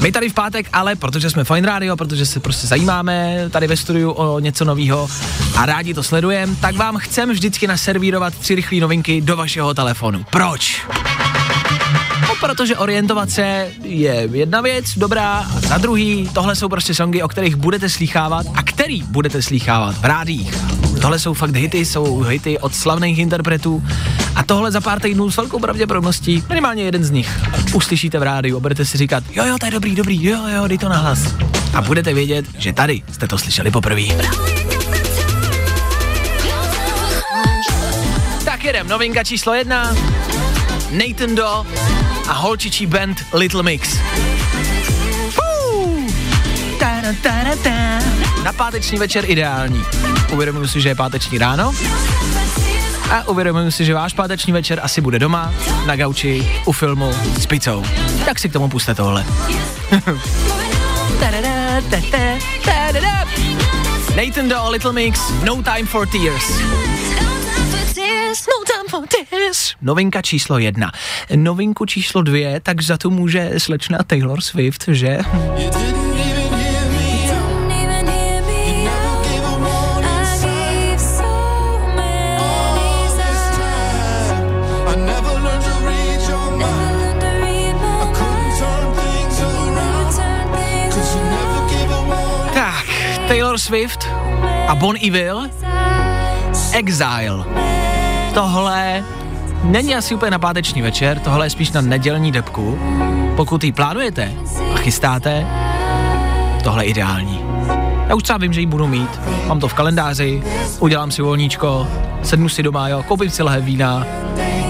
My 0.00 0.12
tady 0.12 0.28
v 0.28 0.34
pátek, 0.34 0.68
ale 0.72 0.96
protože 0.96 1.30
jsme 1.30 1.44
Fine 1.44 1.66
Radio, 1.66 1.96
protože 1.96 2.26
se 2.26 2.40
prostě 2.40 2.66
zajímáme 2.66 3.36
tady 3.50 3.66
ve 3.66 3.76
studiu 3.76 4.10
o 4.10 4.38
něco 4.38 4.64
nového 4.64 5.08
a 5.56 5.66
rádi 5.66 5.94
to 5.94 6.02
sledujeme, 6.02 6.56
tak 6.60 6.76
vám 6.76 6.96
chcem 6.96 7.30
vždycky 7.30 7.66
naservírovat 7.66 8.34
tři 8.34 8.54
rychlé 8.54 8.80
novinky 8.80 9.20
do 9.20 9.36
vašeho 9.36 9.74
telefonu. 9.74 10.24
Proč? 10.30 10.86
No, 12.22 12.34
protože 12.40 12.76
orientovat 12.76 13.30
se 13.30 13.70
je 13.82 14.28
jedna 14.32 14.60
věc, 14.60 14.84
dobrá, 14.96 15.46
a 15.56 15.60
za 15.60 15.78
druhý, 15.78 16.30
tohle 16.34 16.56
jsou 16.56 16.68
prostě 16.68 16.94
songy, 16.94 17.22
o 17.22 17.28
kterých 17.28 17.56
budete 17.56 17.88
slýchávat 17.88 18.46
a 18.54 18.62
který 18.62 19.02
budete 19.02 19.42
slýchávat 19.42 19.98
v 19.98 20.04
rádích. 20.04 20.81
Tohle 21.02 21.18
jsou 21.18 21.34
fakt 21.34 21.56
hity, 21.56 21.84
jsou 21.84 22.20
hity 22.20 22.58
od 22.58 22.74
slavných 22.74 23.18
interpretů 23.18 23.82
a 24.34 24.42
tohle 24.42 24.72
za 24.72 24.80
pár 24.80 25.00
týdnů 25.00 25.30
s 25.30 25.36
velkou 25.36 25.58
pravděpodobností, 25.58 26.44
minimálně 26.48 26.82
jeden 26.82 27.04
z 27.04 27.10
nich, 27.10 27.40
uslyšíte 27.74 28.18
v 28.18 28.22
rádiu 28.22 28.56
a 28.56 28.60
budete 28.60 28.84
si 28.84 28.98
říkat, 28.98 29.24
jo 29.32 29.44
jo, 29.44 29.56
to 29.60 29.66
je 29.66 29.72
dobrý, 29.72 29.94
dobrý, 29.94 30.24
jo 30.24 30.46
jo, 30.46 30.68
dej 30.68 30.78
to 30.78 30.88
na 30.88 30.96
hlas. 30.96 31.34
A 31.74 31.82
budete 31.82 32.14
vědět, 32.14 32.44
že 32.58 32.72
tady 32.72 33.02
jste 33.12 33.28
to 33.28 33.38
slyšeli 33.38 33.70
poprvé. 33.70 34.02
Tak 38.44 38.64
jedem, 38.64 38.88
novinka 38.88 39.24
číslo 39.24 39.54
jedna, 39.54 39.94
Nathan 40.90 41.34
Do 41.34 41.66
a 42.28 42.32
holčičí 42.32 42.86
band 42.86 43.24
Little 43.32 43.62
Mix. 43.62 43.98
Ta-da, 46.78 47.12
ta-da, 47.22 47.56
ta. 47.56 48.31
Na 48.44 48.52
páteční 48.52 48.98
večer 48.98 49.24
ideální. 49.30 49.84
Uvědomuji 50.32 50.68
si, 50.68 50.80
že 50.80 50.88
je 50.88 50.94
páteční 50.94 51.38
ráno 51.38 51.72
a 53.10 53.28
uvědomuji 53.28 53.70
si, 53.70 53.84
že 53.84 53.94
váš 53.94 54.12
páteční 54.12 54.52
večer 54.52 54.80
asi 54.82 55.00
bude 55.00 55.18
doma, 55.18 55.54
na 55.86 55.96
gauči, 55.96 56.48
u 56.66 56.72
filmu, 56.72 57.12
s 57.40 57.46
pizzou. 57.46 57.84
Tak 58.24 58.38
si 58.38 58.48
k 58.48 58.52
tomu 58.52 58.68
puste 58.68 58.94
tohle. 58.94 59.24
Nathan 64.16 64.48
Do, 64.48 64.70
Little 64.70 64.92
Mix, 64.92 65.20
No 65.44 65.62
Time 65.62 65.86
for 65.86 66.08
Tears. 66.08 66.60
No 68.48 68.64
time 68.66 68.88
for 68.90 69.04
tears. 69.08 69.74
Novinka 69.82 70.22
číslo 70.22 70.58
jedna. 70.58 70.92
Novinku 71.36 71.86
číslo 71.86 72.22
dvě, 72.22 72.60
tak 72.60 72.82
za 72.82 72.96
to 72.96 73.10
může 73.10 73.50
slečna 73.58 73.98
Taylor 74.06 74.40
Swift, 74.40 74.84
že? 74.88 75.18
Taylor 93.52 93.60
Swift 93.60 94.08
a 94.68 94.74
Bon 94.74 94.96
Evil, 95.06 95.42
Exile. 96.72 97.44
Tohle 98.34 99.04
není 99.64 99.94
asi 99.94 100.14
úplně 100.14 100.30
na 100.30 100.38
páteční 100.38 100.82
večer, 100.82 101.18
tohle 101.18 101.46
je 101.46 101.50
spíš 101.50 101.72
na 101.72 101.80
nedělní 101.80 102.32
debku. 102.32 102.78
Pokud 103.36 103.64
ji 103.64 103.72
plánujete 103.72 104.32
a 104.74 104.76
chystáte, 104.76 105.46
tohle 106.64 106.84
je 106.84 106.88
ideální. 106.88 107.40
Já 108.08 108.14
už 108.14 108.22
třeba 108.22 108.38
vím, 108.38 108.52
že 108.52 108.60
ji 108.60 108.66
budu 108.66 108.86
mít, 108.86 109.20
mám 109.46 109.60
to 109.60 109.68
v 109.68 109.74
kalendáři, 109.74 110.42
udělám 110.80 111.10
si 111.10 111.22
volníčko, 111.22 111.86
sednu 112.22 112.48
si 112.48 112.62
doma, 112.62 112.88
jo, 112.88 113.02
koupím 113.02 113.30
si 113.30 113.42
lehe 113.42 113.60
vína, 113.60 114.06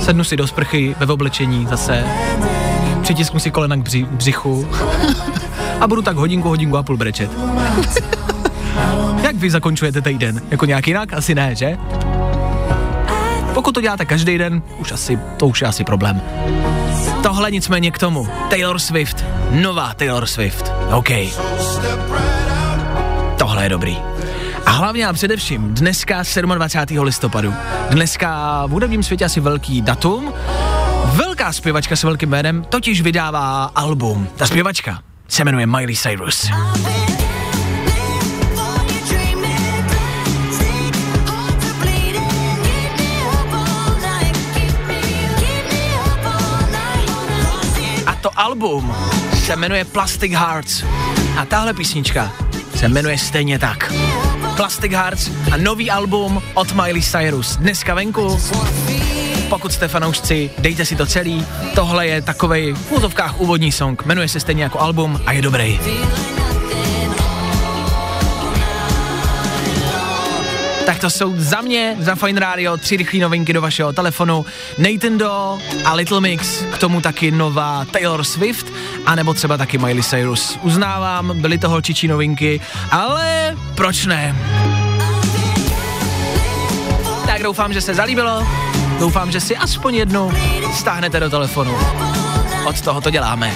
sednu 0.01 0.25
si 0.25 0.37
do 0.37 0.47
sprchy 0.47 0.95
ve 0.99 1.13
oblečení 1.13 1.67
zase, 1.71 2.05
přitisknu 3.03 3.41
si 3.41 3.51
kolena 3.51 3.77
k 3.77 3.81
bři- 3.81 4.07
břichu 4.07 4.69
a 5.81 5.87
budu 5.87 6.03
tak 6.03 6.17
hodinku, 6.17 6.49
hodinku 6.49 6.77
a 6.77 6.83
půl 6.83 6.97
brečet. 6.97 7.31
Vy 9.43 9.51
zakončujete 9.51 10.01
týden? 10.03 10.43
Jako 10.51 10.67
nějak 10.67 10.89
jinak? 10.89 11.13
Asi 11.13 11.35
ne, 11.35 11.55
že? 11.55 11.77
Pokud 13.55 13.73
to 13.73 13.81
děláte 13.81 14.05
každý 14.05 14.39
den, 14.39 14.63
už 14.79 14.93
asi, 14.93 15.19
to 15.37 15.47
už 15.47 15.61
je 15.61 15.69
asi 15.69 15.85
problém. 15.85 16.23
Tohle 17.23 17.51
nicméně 17.51 17.91
k 17.91 17.99
tomu. 17.99 18.29
Taylor 18.51 18.79
Swift. 18.79 19.25
Nová 19.51 19.95
Taylor 19.95 20.27
Swift. 20.27 20.73
OK. 20.93 21.09
Tohle 23.39 23.63
je 23.63 23.69
dobrý. 23.69 23.99
A 24.67 24.71
hlavně 24.71 25.07
a 25.07 25.13
především 25.13 25.75
dneska 25.75 26.23
27. 26.43 27.03
listopadu. 27.03 27.55
Dneska 27.91 28.63
v 28.67 28.71
hudebním 28.71 29.03
světě 29.03 29.25
asi 29.25 29.41
velký 29.41 29.83
datum. 29.83 30.33
Velká 31.05 31.53
zpěvačka 31.53 31.97
s 31.97 32.03
velkým 32.03 32.29
jménem 32.29 32.65
totiž 32.69 33.01
vydává 33.01 33.65
album. 33.65 34.29
Ta 34.37 34.47
zpěvačka 34.47 34.99
se 35.29 35.45
jmenuje 35.45 35.67
Miley 35.67 35.97
Cyrus. 35.97 36.51
Album 48.63 48.95
se 49.45 49.57
jmenuje 49.57 49.85
Plastic 49.85 50.33
Hearts. 50.33 50.85
A 51.37 51.45
tahle 51.45 51.75
písnička 51.75 52.33
se 52.75 52.89
jmenuje 52.89 53.19
stejně 53.19 53.59
tak. 53.59 53.93
Plastic 54.57 54.93
Hearts 54.93 55.31
a 55.53 55.57
nový 55.57 55.91
album 55.91 56.43
od 56.55 56.73
Miley 56.73 57.03
Cyrus. 57.03 57.57
Dneska 57.57 57.95
venku. 57.95 58.39
Pokud 59.49 59.73
jste 59.73 59.89
fanoušci, 59.89 60.51
dejte 60.59 60.85
si 60.85 60.97
to 60.97 61.07
celý. 61.07 61.47
Tohle 61.75 62.07
je 62.07 62.23
takovej 62.23 62.73
v 62.73 62.93
úvodní 63.39 63.73
song. 63.73 64.07
Jmenuje 64.07 64.29
se 64.29 64.41
stejně 64.41 64.63
jako 64.63 64.81
album 64.81 65.21
a 65.27 65.33
je 65.33 65.43
dobrý. 65.43 65.81
Tak 70.87 70.99
to 70.99 71.11
jsou 71.11 71.35
za 71.37 71.61
mě, 71.61 71.97
za 71.99 72.15
Fine 72.15 72.41
Radio, 72.41 72.77
tři 72.77 72.97
rychlé 72.97 73.21
novinky 73.21 73.53
do 73.53 73.61
vašeho 73.61 73.93
telefonu. 73.93 74.47
Nathan 74.79 75.19
Do 75.19 75.59
a 75.85 75.95
Little 75.95 76.21
Mix, 76.21 76.65
k 76.73 76.79
tomu 76.79 77.01
taky 77.01 77.31
nová 77.31 77.85
Taylor 77.85 78.25
Swift, 78.25 78.67
anebo 79.07 79.35
třeba 79.35 79.57
taky 79.57 79.79
Miley 79.79 80.03
Cyrus. 80.03 80.59
Uznávám, 80.63 81.41
byly 81.41 81.59
to 81.59 81.69
holčičí 81.69 82.09
novinky, 82.09 82.61
ale 82.91 83.57
proč 83.75 84.07
ne? 84.07 84.37
Tak 87.27 87.43
doufám, 87.43 87.73
že 87.73 87.81
se 87.81 87.95
zalíbilo, 87.95 88.47
doufám, 88.99 89.33
že 89.33 89.41
si 89.41 89.57
aspoň 89.57 89.95
jednu 89.95 90.33
stáhnete 90.75 91.21
do 91.21 91.31
telefonu. 91.31 91.77
Od 92.67 92.81
toho 92.81 93.01
to 93.01 93.11
děláme. 93.11 93.53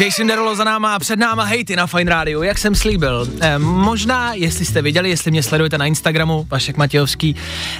Jason 0.00 0.26
Derulo 0.26 0.56
za 0.56 0.64
náma 0.64 0.94
a 0.94 0.98
před 0.98 1.18
náma 1.18 1.44
hejty 1.44 1.76
na 1.76 1.86
Fine 1.86 2.10
Radio, 2.10 2.42
jak 2.42 2.58
jsem 2.58 2.74
slíbil. 2.74 3.28
Eh, 3.40 3.58
možná, 3.58 4.34
jestli 4.34 4.64
jste 4.64 4.82
viděli, 4.82 5.10
jestli 5.10 5.30
mě 5.30 5.42
sledujete 5.42 5.78
na 5.78 5.86
Instagramu, 5.86 6.46
Vašek 6.50 6.76
Matějovský, 6.76 7.36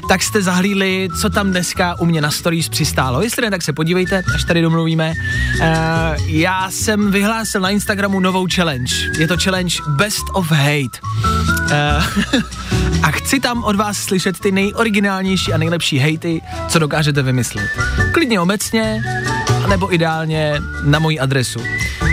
tak 0.08 0.22
jste 0.22 0.42
zahlídli, 0.42 1.08
co 1.20 1.30
tam 1.30 1.50
dneska 1.50 2.00
u 2.00 2.04
mě 2.04 2.20
na 2.20 2.30
stories 2.30 2.68
přistálo. 2.68 3.22
Jestli 3.22 3.42
ne, 3.42 3.50
tak 3.50 3.62
se 3.62 3.72
podívejte, 3.72 4.22
až 4.34 4.44
tady 4.44 4.62
domluvíme. 4.62 5.12
Eh, 5.60 6.16
já 6.26 6.70
jsem 6.70 7.10
vyhlásil 7.10 7.60
na 7.60 7.70
Instagramu 7.70 8.20
novou 8.20 8.46
challenge. 8.54 8.94
Je 9.18 9.28
to 9.28 9.36
challenge 9.36 9.76
Best 9.88 10.24
of 10.32 10.50
Hate. 10.50 10.98
Eh, 11.70 12.02
a 13.02 13.10
chci 13.10 13.40
tam 13.40 13.64
od 13.64 13.76
vás 13.76 13.98
slyšet 13.98 14.38
ty 14.38 14.52
nejoriginálnější 14.52 15.52
a 15.52 15.58
nejlepší 15.58 15.98
hejty, 15.98 16.40
co 16.68 16.78
dokážete 16.78 17.22
vymyslet. 17.22 17.66
Klidně 18.12 18.40
obecně, 18.40 19.02
nebo 19.68 19.94
ideálně 19.94 20.54
na 20.84 20.98
moji 20.98 21.18
adresu. 21.20 21.60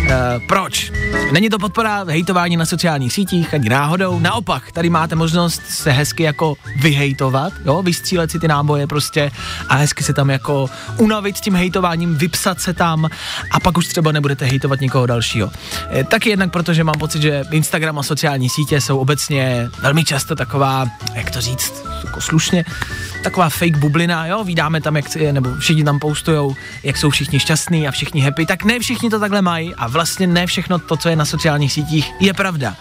Uh, 0.07 0.13
proč? 0.47 0.91
Není 1.31 1.49
to 1.49 1.59
podpora 1.59 2.03
hejtování 2.03 2.57
na 2.57 2.65
sociálních 2.65 3.13
sítích 3.13 3.53
ani 3.53 3.69
náhodou, 3.69 4.19
naopak, 4.19 4.71
tady 4.71 4.89
máte 4.89 5.15
možnost 5.15 5.61
se 5.69 5.91
hezky 5.91 6.23
jako 6.23 6.55
vyhejtovat, 6.75 7.53
jo, 7.65 7.81
vystřílet 7.81 8.31
si 8.31 8.39
ty 8.39 8.47
náboje 8.47 8.87
prostě 8.87 9.31
a 9.69 9.75
hezky 9.75 10.03
se 10.03 10.13
tam 10.13 10.29
jako 10.29 10.69
unavit 10.97 11.35
tím 11.35 11.55
hejtováním, 11.55 12.15
vypsat 12.15 12.61
se 12.61 12.73
tam 12.73 13.09
a 13.51 13.59
pak 13.59 13.77
už 13.77 13.87
třeba 13.87 14.11
nebudete 14.11 14.45
hejtovat 14.45 14.81
nikoho 14.81 15.05
dalšího. 15.05 15.51
E, 15.93 16.03
taky 16.03 16.29
jednak 16.29 16.51
protože 16.51 16.83
mám 16.83 16.95
pocit, 16.99 17.21
že 17.21 17.43
Instagram 17.51 17.99
a 17.99 18.03
sociální 18.03 18.49
sítě 18.49 18.81
jsou 18.81 18.97
obecně 18.97 19.69
velmi 19.81 20.03
často 20.03 20.35
taková, 20.35 20.87
jak 21.13 21.31
to 21.31 21.41
říct, 21.41 21.73
jako 22.05 22.21
slušně, 22.21 22.65
taková 23.27 23.49
fake 23.49 23.77
bublina, 23.77 24.25
jo, 24.25 24.43
vydáme 24.43 24.81
tam, 24.81 24.95
jak, 24.95 25.15
nebo 25.15 25.55
všichni 25.55 25.83
tam 25.83 25.99
postujou, 25.99 26.55
jak 26.83 26.97
jsou 26.97 27.09
všichni 27.09 27.39
šťastní 27.39 27.87
a 27.87 27.91
všichni 27.91 28.21
happy, 28.21 28.45
tak 28.45 28.63
ne 28.63 28.79
všichni 28.79 29.09
to 29.09 29.19
takhle 29.19 29.41
mají 29.41 29.75
a 29.75 29.87
vlastně 29.87 30.27
ne 30.27 30.47
všechno 30.47 30.79
to, 30.79 30.97
co 30.97 31.09
je 31.09 31.15
na 31.15 31.25
sociálních 31.25 31.73
sítích, 31.73 32.11
je 32.19 32.33
pravda. 32.33 32.75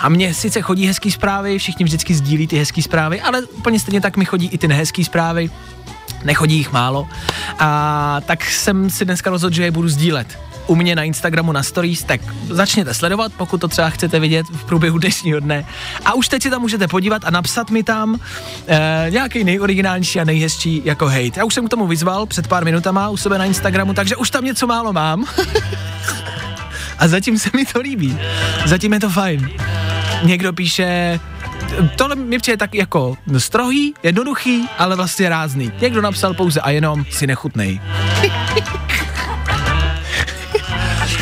A 0.00 0.08
mně 0.08 0.34
sice 0.34 0.62
chodí 0.62 0.86
hezký 0.86 1.10
zprávy, 1.10 1.58
všichni 1.58 1.84
vždycky 1.84 2.14
sdílí 2.14 2.46
ty 2.46 2.58
hezký 2.58 2.82
zprávy, 2.82 3.20
ale 3.20 3.42
úplně 3.42 3.80
stejně 3.80 4.00
tak 4.00 4.16
mi 4.16 4.24
chodí 4.24 4.48
i 4.48 4.58
ty 4.58 4.68
nehezký 4.68 5.04
zprávy, 5.04 5.50
nechodí 6.24 6.56
jich 6.56 6.72
málo. 6.72 7.08
A 7.58 8.20
tak 8.26 8.44
jsem 8.44 8.90
si 8.90 9.04
dneska 9.04 9.30
rozhodl, 9.30 9.54
že 9.56 9.64
je 9.64 9.70
budu 9.70 9.88
sdílet. 9.88 10.38
U 10.66 10.74
mě 10.74 10.96
na 10.96 11.02
Instagramu 11.02 11.52
na 11.52 11.62
stories, 11.62 12.04
tak 12.04 12.20
začněte 12.50 12.94
sledovat, 12.94 13.32
pokud 13.36 13.60
to 13.60 13.68
třeba 13.68 13.90
chcete 13.90 14.20
vidět 14.20 14.46
v 14.52 14.64
průběhu 14.64 14.98
dnešního 14.98 15.40
dne. 15.40 15.66
A 16.04 16.14
už 16.14 16.28
teď 16.28 16.42
si 16.42 16.50
tam 16.50 16.60
můžete 16.60 16.88
podívat 16.88 17.24
a 17.24 17.30
napsat 17.30 17.70
mi 17.70 17.82
tam 17.82 18.20
eh, 18.66 19.06
nějaký 19.10 19.44
nejoriginálnější 19.44 20.20
a 20.20 20.24
nejhezčí 20.24 20.82
jako 20.84 21.06
hate. 21.06 21.32
Já 21.36 21.44
už 21.44 21.54
jsem 21.54 21.66
k 21.66 21.70
tomu 21.70 21.86
vyzval 21.86 22.26
před 22.26 22.48
pár 22.48 22.64
minutama 22.64 23.08
u 23.08 23.16
sebe 23.16 23.38
na 23.38 23.44
Instagramu, 23.44 23.94
takže 23.94 24.16
už 24.16 24.30
tam 24.30 24.44
něco 24.44 24.66
málo 24.66 24.92
mám. 24.92 25.24
a 26.98 27.08
zatím 27.08 27.38
se 27.38 27.50
mi 27.54 27.66
to 27.66 27.80
líbí. 27.80 28.18
Zatím 28.64 28.92
je 28.92 29.00
to 29.00 29.10
fajn. 29.10 29.48
Někdo 30.22 30.52
píše, 30.52 31.20
tohle 31.96 32.16
mi 32.16 32.38
přijde 32.38 32.56
tak 32.56 32.74
jako 32.74 33.16
strohý, 33.38 33.94
jednoduchý, 34.02 34.68
ale 34.78 34.96
vlastně 34.96 35.28
rázný. 35.28 35.72
Někdo 35.80 36.02
napsal 36.02 36.34
pouze 36.34 36.60
a 36.60 36.70
jenom 36.70 37.04
si 37.10 37.26
nechutnej. 37.26 37.80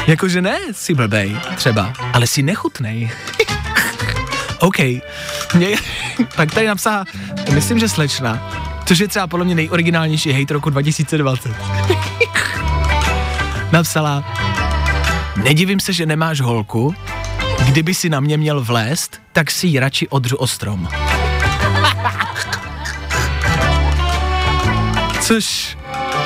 Jakože 0.07 0.43
ne, 0.43 0.59
si 0.73 0.95
blbej, 0.95 1.37
třeba, 1.57 1.93
ale 2.13 2.27
si 2.27 2.43
nechutnej. 2.43 3.11
OK. 4.59 4.79
Mě, 5.55 5.69
tak 6.37 6.55
tady 6.55 6.67
napsala, 6.67 7.05
myslím, 7.55 7.79
že 7.79 7.89
slečna, 7.89 8.53
což 8.85 8.99
je 8.99 9.09
třeba 9.09 9.27
podle 9.27 9.45
mě 9.45 9.55
nejoriginálnější 9.55 10.33
hate 10.33 10.55
roku 10.55 10.71
2020. 10.71 11.53
napsala, 13.73 14.25
nedivím 15.37 15.81
se, 15.81 15.93
že 15.93 16.07
nemáš 16.07 16.41
holku, 16.41 16.95
kdyby 17.65 17.95
si 17.95 18.09
na 18.09 18.21
mě 18.21 18.37
měl 18.37 18.65
vlézt, 18.65 19.21
tak 19.33 19.51
si 19.51 19.67
ji 19.67 19.79
radši 19.79 20.09
odřu 20.09 20.37
o 20.37 20.47
strom. 20.47 20.89
Což, 25.21 25.77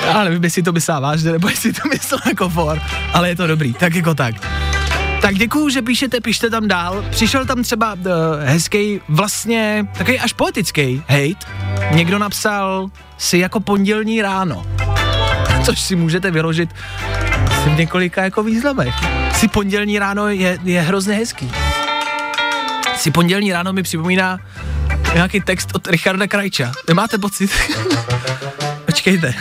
já 0.09 0.25
nevím, 0.25 0.45
jestli 0.45 0.63
to 0.63 0.73
myslela 0.73 1.01
vážně, 1.01 1.33
nebo 1.33 1.49
jestli 1.49 1.73
to 1.73 1.89
myslel 1.89 2.21
jako 2.27 2.49
for, 2.49 2.83
ale 3.13 3.29
je 3.29 3.37
to 3.37 3.47
dobrý, 3.47 3.75
tak 3.75 3.95
jako 3.95 4.15
tak. 4.15 4.35
Tak 5.21 5.35
děkuju, 5.35 5.69
že 5.69 5.83
píšete, 5.83 6.21
pište 6.21 6.51
tam 6.51 6.69
dál. 6.69 7.05
Přišel 7.11 7.47
tam 7.47 7.63
třeba 7.63 7.93
uh, 7.93 8.01
hezký, 8.45 9.01
vlastně 9.09 9.87
takový 9.99 10.21
až 10.21 10.33
poetický 10.33 11.03
hate. 11.09 11.47
Někdo 11.91 12.19
napsal 12.19 12.91
si 13.19 13.39
jako 13.39 13.61
pondělní 13.61 14.23
ráno, 14.23 14.67
což 15.65 15.81
si 15.81 15.97
můžete 15.97 16.31
vyložit 16.31 16.71
v 17.65 17.79
několika 17.79 18.23
jako 18.25 18.43
významech. 18.43 18.95
Si 19.33 19.49
pondělní 19.49 19.99
ráno 19.99 20.29
je, 20.29 20.59
je 20.65 20.81
hrozně 20.81 21.15
hezký. 21.15 21.53
Si 22.97 23.11
pondělní 23.11 23.53
ráno 23.53 23.73
mi 23.73 23.83
připomíná 23.83 24.39
nějaký 25.15 25.41
text 25.41 25.69
od 25.75 25.87
Richarda 25.87 26.27
Krajča. 26.27 26.73
Nemáte 26.89 27.19
pocit? 27.19 27.51
Počkejte. 28.89 29.35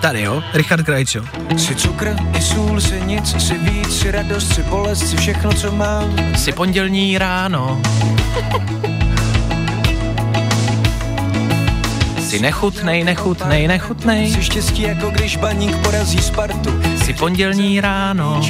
Tady 0.00 0.22
jo, 0.22 0.42
Richard 0.54 0.82
Krajčo. 0.82 1.24
Si 1.56 1.74
cukr, 1.74 2.16
i 2.38 2.42
sůl, 2.42 2.80
si 2.80 3.00
nic, 3.00 3.42
si 3.42 3.58
víc, 3.58 4.00
si 4.00 4.10
radost, 4.10 4.54
si 4.54 4.62
bolest, 4.62 5.10
si 5.10 5.16
všechno, 5.16 5.52
co 5.52 5.72
mám. 5.72 6.36
Si 6.36 6.52
pondělní 6.52 7.18
ráno. 7.18 7.82
Si 12.20 12.40
nechutnej, 12.40 13.04
nechutnej, 13.04 13.68
nechutnej. 13.68 14.32
Si 14.32 14.42
štěstí, 14.42 14.82
jako 14.82 15.10
když 15.10 15.36
baník 15.36 15.76
porazí 15.76 16.18
Spartu. 16.18 16.82
Si 17.04 17.14
pondělní 17.14 17.80
ráno. 17.80 18.40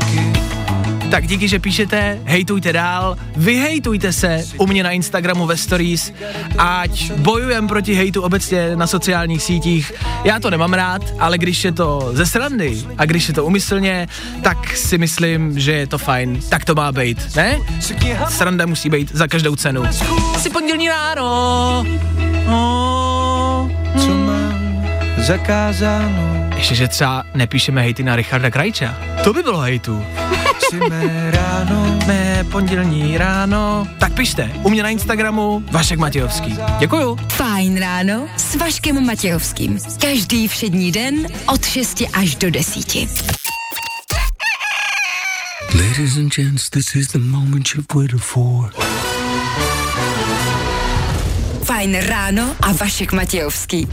Tak 1.13 1.27
díky, 1.27 1.49
že 1.49 1.59
píšete, 1.59 2.19
hejtujte 2.25 2.73
dál, 2.73 3.17
vyhejtujte 3.37 4.13
se 4.13 4.45
u 4.59 4.67
mě 4.67 4.83
na 4.83 4.91
Instagramu 4.91 5.47
ve 5.47 5.57
stories, 5.57 6.13
ať 6.59 7.13
bojujem 7.13 7.69
proti 7.69 7.95
hejtu 7.95 8.23
obecně 8.23 8.77
na 8.77 8.87
sociálních 8.87 9.43
sítích. 9.43 9.93
Já 10.25 10.41
to 10.41 10.51
nemám 10.51 10.73
rád, 10.73 11.03
ale 11.19 11.39
když 11.39 11.65
je 11.65 11.73
to 11.73 12.11
ze 12.13 12.27
srandy 12.27 12.83
a 12.99 13.05
když 13.05 13.29
je 13.29 13.35
to 13.35 13.45
umyslně, 13.45 14.09
tak 14.43 14.77
si 14.77 14.99
myslím, 14.99 15.59
že 15.59 15.73
je 15.73 15.87
to 15.87 15.99
fajn. 15.99 16.41
Tak 16.49 16.65
to 16.65 16.75
má 16.75 16.93
být, 16.93 17.37
ne? 17.37 17.59
Sranda 18.29 18.67
musí 18.67 18.91
být 18.91 19.11
za 19.15 19.27
každou 19.27 19.57
cenu. 19.57 19.83
Si 20.39 20.51
pondělní 20.51 20.89
ráno. 20.89 21.85
Oh. 22.47 23.71
co 23.99 24.15
mám 24.15 24.85
zakázáno. 25.19 26.49
Ještě, 26.57 26.75
že 26.75 26.89
třeba 26.89 27.25
nepíšeme 27.35 27.83
hejty 27.83 28.03
na 28.03 28.17
Richarda 28.17 28.51
Krajča. 28.51 28.99
To 29.25 29.33
by 29.33 29.43
bylo 29.43 29.59
hejtu. 29.59 30.05
Mé 30.73 31.31
ráno, 31.31 31.99
Mé 32.07 32.45
pondělní 32.51 33.19
ráno. 33.19 33.87
Tak 33.99 34.13
pište, 34.13 34.51
u 34.63 34.71
mě 34.71 34.83
na 34.83 34.89
Instagramu 34.89 35.65
Vašek 35.71 35.99
Matějovský. 35.99 36.57
Děkuju. 36.79 37.19
Fajn 37.29 37.79
ráno 37.81 38.29
s 38.37 38.55
Vaškem 38.55 39.07
Matějovským. 39.07 39.79
Každý 40.01 40.49
všední 40.49 40.93
den 40.93 41.27
od 41.47 41.65
6 41.65 42.03
až 42.13 42.35
do 42.35 42.51
10. 42.51 42.95
Ladies 45.75 46.17
and 46.17 46.35
gents, 46.35 46.71
this 46.71 46.95
is 46.95 47.09
the 47.09 47.19
moment 47.19 47.69
you've 47.75 47.95
waited 47.95 48.21
for. 48.21 48.71
Fajn 51.65 51.97
ráno 51.97 52.57
a 52.61 52.73
Vašek 52.73 53.13
Matějovský. 53.13 53.89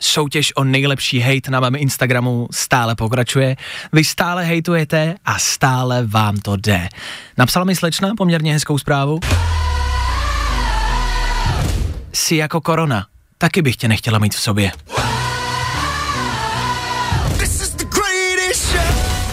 Soutěž 0.00 0.52
o 0.56 0.64
nejlepší 0.64 1.18
hejt 1.18 1.48
na 1.48 1.60
mém 1.60 1.74
Instagramu 1.74 2.48
stále 2.50 2.94
pokračuje. 2.94 3.56
Vy 3.92 4.04
stále 4.04 4.44
hejtujete 4.44 5.14
a 5.24 5.38
stále 5.38 6.06
vám 6.06 6.36
to 6.36 6.56
jde. 6.56 6.88
Napsala 7.38 7.64
mi 7.64 7.76
slečna 7.76 8.14
poměrně 8.16 8.52
hezkou 8.52 8.78
zprávu. 8.78 9.20
Jsi 12.12 12.36
jako 12.36 12.60
korona. 12.60 13.06
Taky 13.38 13.62
bych 13.62 13.76
tě 13.76 13.88
nechtěla 13.88 14.18
mít 14.18 14.34
v 14.34 14.40
sobě. 14.40 14.72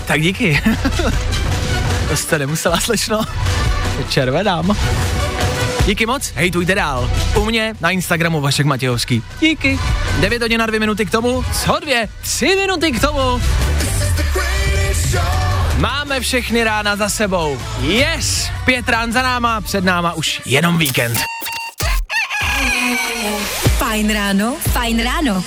Tak 0.08 0.22
díky. 0.22 0.62
to 2.10 2.18
jste 2.18 2.40
nemusela, 2.40 2.80
slečno. 2.80 3.22
Červenám. 4.10 4.76
Díky 5.86 6.06
moc, 6.06 6.32
hejtujte 6.36 6.76
dál. 6.76 7.12
U 7.36 7.46
mě 7.46 7.74
na 7.82 7.90
Instagramu 7.90 8.42
Vašek 8.42 8.66
Matějovský. 8.66 9.24
Díky. 9.40 9.80
9 10.20 10.42
hodin 10.42 10.60
na 10.60 10.66
2 10.66 10.80
minuty 10.80 11.06
k 11.06 11.12
tomu. 11.12 11.46
Co 11.66 11.80
dvě? 11.80 12.08
3 12.22 12.46
minuty 12.46 12.92
k 12.92 13.02
tomu. 13.02 13.42
Máme 15.78 16.20
všechny 16.20 16.64
rána 16.64 16.96
za 16.96 17.10
sebou. 17.10 17.60
Yes! 17.82 18.50
Pět 18.66 18.90
rán 18.90 19.12
za 19.12 19.22
náma, 19.22 19.62
před 19.62 19.84
náma 19.84 20.14
už 20.14 20.42
jenom 20.46 20.78
víkend. 20.78 21.20
Fajn 23.78 24.14
ráno, 24.14 24.56
fajn 24.72 25.04
ráno. 25.04 25.44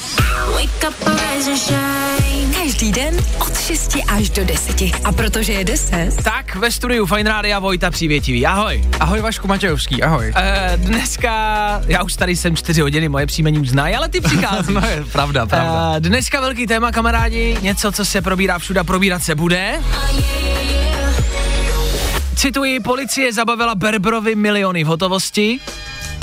Wake 0.54 0.88
up, 0.88 1.08
rise 1.08 1.50
and 1.50 1.58
shine. 1.58 2.17
Každý 2.62 2.92
den 2.92 3.14
od 3.38 3.60
6 3.60 3.96
až 4.08 4.30
do 4.30 4.44
10. 4.44 4.82
A 5.04 5.12
protože 5.12 5.52
je 5.52 5.64
10, 5.64 6.12
Tak 6.24 6.56
ve 6.56 6.70
studiu 6.70 7.06
Fine 7.06 7.30
Rádia 7.30 7.58
Vojta 7.58 7.90
Přívětivý. 7.90 8.46
Ahoj. 8.46 8.84
Ahoj 9.00 9.20
Vašku 9.20 9.48
Matějovský, 9.48 10.02
ahoj. 10.02 10.32
E, 10.36 10.72
dneska, 10.76 11.32
já 11.86 12.02
už 12.02 12.14
tady 12.16 12.36
jsem 12.36 12.56
4 12.56 12.80
hodiny, 12.80 13.08
moje 13.08 13.26
příjmení 13.26 13.58
už 13.58 13.68
znají, 13.68 13.94
ale 13.96 14.08
ty 14.08 14.20
přicházíš. 14.20 14.68
No 14.74 14.88
je 14.88 15.04
pravda, 15.12 15.46
pravda. 15.46 15.92
E, 15.96 16.00
dneska 16.00 16.40
velký 16.40 16.66
téma, 16.66 16.92
kamarádi, 16.92 17.56
něco, 17.62 17.92
co 17.92 18.04
se 18.04 18.22
probírá 18.22 18.58
všude 18.58 18.80
a 18.80 18.84
probírat 18.84 19.22
se 19.22 19.34
bude. 19.34 19.80
Cituji, 22.36 22.80
policie 22.80 23.32
zabavila 23.32 23.74
Berbrovi 23.74 24.34
miliony 24.34 24.84
v 24.84 24.86
hotovosti. 24.86 25.60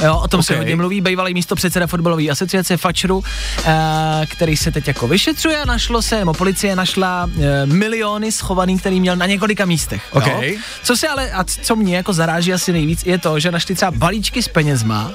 Jo, 0.04 0.20
o 0.24 0.28
tom 0.28 0.40
okay. 0.40 0.46
se 0.46 0.58
hodně 0.58 0.76
mluví, 0.76 1.02
bývalý 1.02 1.34
místo 1.34 1.56
předseda 1.56 1.88
fotbalové 1.88 2.30
asociace 2.30 2.78
Fačru, 2.78 3.24
e, 3.66 4.26
který 4.26 4.58
se 4.58 4.72
teď 4.72 4.88
jako 4.88 5.08
vyšetřuje 5.08 5.66
našlo 5.66 6.02
se, 6.02 6.20
nebo 6.20 6.34
policie 6.34 6.76
našla 6.76 7.30
e, 7.42 7.66
miliony 7.66 8.32
schovaný, 8.32 8.80
který 8.80 9.00
měl 9.00 9.16
na 9.16 9.26
několika 9.26 9.66
místech. 9.66 10.04
Ok. 10.12 10.28
Jo? 10.28 10.42
Co 10.84 10.98
se 10.98 11.08
ale, 11.08 11.32
a 11.32 11.44
co 11.44 11.76
mě 11.76 11.96
jako 11.96 12.14
zaráží 12.14 12.54
asi 12.54 12.72
nejvíc, 12.72 13.06
je 13.06 13.18
to, 13.18 13.40
že 13.40 13.52
našli 13.52 13.76
třeba 13.76 13.92
balíčky 13.92 14.44
s 14.44 14.48
penězma 14.48 15.12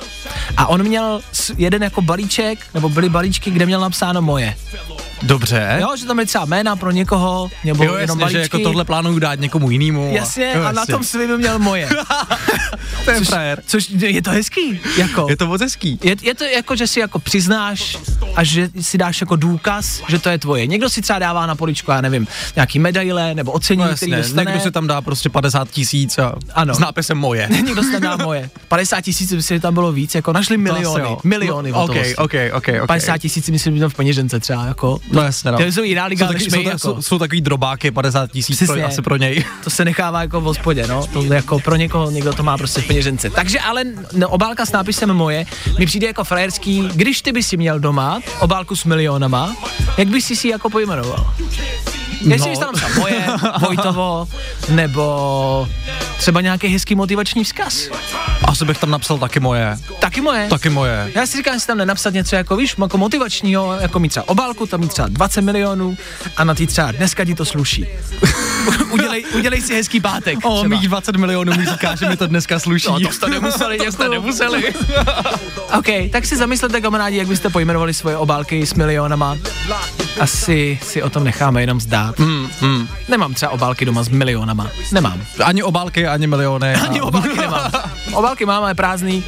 a 0.57 0.67
on 0.67 0.83
měl 0.83 1.21
jeden 1.57 1.83
jako 1.83 2.03
balíček, 2.03 2.59
nebo 2.75 2.89
byly 2.89 3.09
balíčky, 3.09 3.51
kde 3.51 3.67
měl 3.67 3.81
napsáno 3.81 4.23
moje. 4.23 4.57
Dobře. 5.23 5.77
Jo, 5.81 5.97
že 5.97 6.07
tam 6.07 6.17
byly 6.17 6.27
třeba 6.27 6.45
jména 6.45 6.77
pro 6.77 6.91
někoho, 6.91 7.51
nebo 7.65 7.85
jo 7.85 7.95
jenom 7.95 8.01
jasně, 8.21 8.21
balíčky. 8.21 8.37
že 8.39 8.43
jako 8.43 8.59
tohle 8.59 8.85
plánuju 8.85 9.19
dát 9.19 9.41
někomu 9.41 9.71
jinému. 9.71 10.11
Jasně, 10.15 10.53
jo, 10.57 10.63
a 10.65 10.73
na 10.73 10.81
jasně. 10.81 10.95
tom 10.95 11.05
svým 11.05 11.37
měl 11.37 11.59
moje. 11.59 11.89
to 13.05 13.11
je 13.11 13.19
což, 13.19 13.29
frajer. 13.29 13.63
což 13.67 13.91
je 13.91 14.23
to 14.23 14.31
hezký, 14.31 14.81
jako. 14.97 15.27
Je 15.29 15.37
to 15.37 15.47
moc 15.47 15.61
hezký. 15.63 15.99
Je, 16.03 16.17
je 16.23 16.35
to 16.35 16.45
jako, 16.45 16.77
že 16.77 16.87
si 16.87 17.01
jako 17.01 17.19
přiznáš 17.19 17.97
a 18.37 18.45
že 18.45 18.69
si 18.81 18.99
dáš 18.99 19.21
jako 19.21 19.37
důkaz, 19.37 20.03
že 20.09 20.19
to 20.19 20.29
je 20.29 20.39
tvoje. 20.39 20.67
Někdo 20.67 20.91
si 20.91 21.03
třeba 21.03 21.19
dává 21.19 21.47
na 21.47 21.55
poličku, 21.55 21.91
já 21.91 22.01
nevím, 22.01 22.27
nějaký 22.57 22.79
medaile 22.79 23.35
nebo 23.35 23.53
ocenění, 23.53 23.91
No 23.91 23.97
který 23.97 24.11
jasně, 24.13 24.23
dostane. 24.23 24.45
někdo 24.51 24.61
si 24.65 24.71
tam 24.71 24.87
dá 24.87 25.01
prostě 25.01 25.31
50 25.31 25.71
tisíc 25.71 26.19
a 26.19 26.33
Ano. 26.55 26.75
s 26.75 26.79
nápisem 26.79 27.19
moje. 27.19 27.49
Někdo 27.65 27.83
si 27.83 27.93
tam 27.93 28.01
dá 28.01 28.17
moje. 28.17 28.51
50 28.69 29.01
tisíc, 29.01 29.33
myslím, 29.33 29.57
že 29.57 29.61
tam 29.61 29.75
bylo 29.75 29.93
víc, 29.93 30.15
jako 30.15 30.33
našli 30.33 30.57
miliony, 30.57 31.17
miliony 31.25 31.73
No, 31.73 31.79
hotovosti. 31.81 32.17
OK, 32.17 32.35
OK, 32.53 32.55
OK, 32.55 32.69
OK. 32.83 32.87
50 32.87 33.19
tisíc, 33.19 33.49
myslím, 33.51 33.75
že 33.75 33.81
tam 33.81 33.91
v 33.91 33.95
peněžence 33.95 34.41
třeba, 34.41 34.67
jako 34.67 34.99
No 35.11 35.23
jasně, 35.23 35.51
no. 35.51 35.59
To 35.59 35.65
jsou 35.65 35.83
jiná 35.83 36.07
liga 36.07 36.27
jsou, 36.27 36.33
než 36.33 36.45
taky, 36.45 36.57
my, 36.57 36.63
jsou, 36.63 36.69
jako. 36.69 36.79
jsou, 36.79 37.03
jsou 37.03 37.19
takový 37.19 37.41
drobáky 37.41 37.91
50 37.91 38.31
tisíc 38.33 38.67
pro, 38.67 38.87
asi 38.87 39.03
pro 39.03 39.17
něj. 39.17 39.45
To 39.65 39.71
se 39.71 39.85
nechává 39.85 40.23
jako 40.23 40.41
v 40.41 40.45
hospodě, 40.45 40.87
no. 40.87 41.07
To 41.07 41.23
jako 41.23 41.59
pro 41.59 41.77
někoho, 41.77 42.11
někdo 42.11 42.33
to 42.33 42.43
má 42.43 42.59
prostě 42.59 42.81
v 42.81 42.87
peněžence. 42.87 43.31
Takže 43.31 43.61
ale 43.61 43.85
no, 44.13 44.29
obálka 44.29 44.67
s 44.67 44.73
nápisem 44.73 45.13
moje 45.13 45.47
mi 45.79 45.87
přijde 45.87 46.07
jako 46.07 46.25
frajerský, 46.25 46.89
když 46.95 47.23
ty 47.23 47.33
bys 47.33 47.47
si 47.47 47.57
měl 47.57 47.81
doma 47.81 48.21
obálku 48.41 48.77
s 48.77 48.85
milionama, 48.85 49.57
jak 49.99 50.09
bys 50.09 50.27
si 50.27 50.37
si 50.37 50.49
ji 50.49 50.51
jako 50.51 50.71
pojmenoval? 50.71 51.35
Jestli 52.21 52.51
No. 52.51 52.57
tam 52.57 52.69
napsal 52.73 52.91
moje, 52.99 53.27
Vojtovo, 53.61 54.29
nebo 54.69 55.69
třeba 56.19 56.41
nějaký 56.41 56.69
hezký 56.69 56.95
motivační 56.95 57.45
vzkaz. 57.45 57.89
Asi 58.45 58.65
bych 58.65 58.79
tam 58.79 58.91
napsal 58.91 59.19
taky 59.19 59.41
moje. 59.41 59.79
Taky 59.99 60.21
moje. 60.21 60.49
Taky 60.49 60.69
moje. 60.69 61.13
Já 61.15 61.27
si 61.27 61.37
říkám, 61.37 61.55
jestli 61.55 61.67
tam 61.67 61.79
nenapsat 61.79 62.15
něco 62.15 62.37
jako, 62.37 62.57
víš, 62.57 62.75
jako 62.83 62.99
motivačního, 62.99 63.73
jako 63.81 63.99
mít 63.99 64.09
třeba 64.09 64.29
obálku, 64.29 64.67
tam 64.67 64.81
mít 64.81 64.93
třeba 64.93 65.09
20 65.09 65.41
milionů 65.41 65.97
a 66.37 66.45
na 66.45 66.55
ty 66.55 66.67
třeba 66.67 66.93
dneska 66.93 67.25
ti 67.25 67.35
to 67.35 67.45
sluší. 67.45 67.87
udělej, 68.91 69.25
udělej 69.35 69.61
si 69.63 69.75
hezký 69.75 70.01
pátek. 70.01 70.39
O, 70.43 70.59
třeba. 70.59 70.69
mých 70.69 70.89
20 70.89 71.17
milionů 71.17 71.53
mi 71.57 71.67
říká, 71.67 71.95
že 71.95 72.09
mi 72.09 72.17
to 72.17 72.27
dneska 72.27 72.59
sluší. 72.59 72.89
No, 72.89 73.01
to 73.01 73.13
jste 73.13 73.29
nemuseli, 73.31 73.79
to 73.87 73.93
jste 73.93 74.09
nemuseli. 74.09 74.75
OK, 75.79 75.87
tak 76.13 76.27
si 76.27 76.37
zamyslete, 76.37 76.81
kamarádi, 76.81 77.17
jak 77.17 77.27
byste 77.27 77.51
pojmenovali 77.51 77.95
svoje 77.95 78.17
obálky 78.17 78.67
s 78.67 78.75
milionama. 78.75 79.37
Asi 80.21 80.79
si 80.83 81.03
o 81.03 81.11
tom 81.11 81.25
necháme 81.25 81.63
jenom 81.63 81.81
zdát. 81.81 82.19
Hmm, 82.19 82.49
hmm. 82.61 82.89
Nemám 83.09 83.35
třeba 83.35 83.53
obálky 83.53 83.85
doma 83.85 84.03
s 84.03 84.09
milionama. 84.09 84.71
Nemám. 84.93 85.21
Ani 85.45 85.63
obálky, 85.63 86.07
ani 86.07 86.27
miliony. 86.27 86.75
Ani 86.75 87.01
a- 87.01 87.05
obálky 87.05 87.37
nemám. 87.37 87.71
Obálky 88.13 88.47
mám, 88.47 88.63
ale 88.63 88.75
prázdný. 88.75 89.25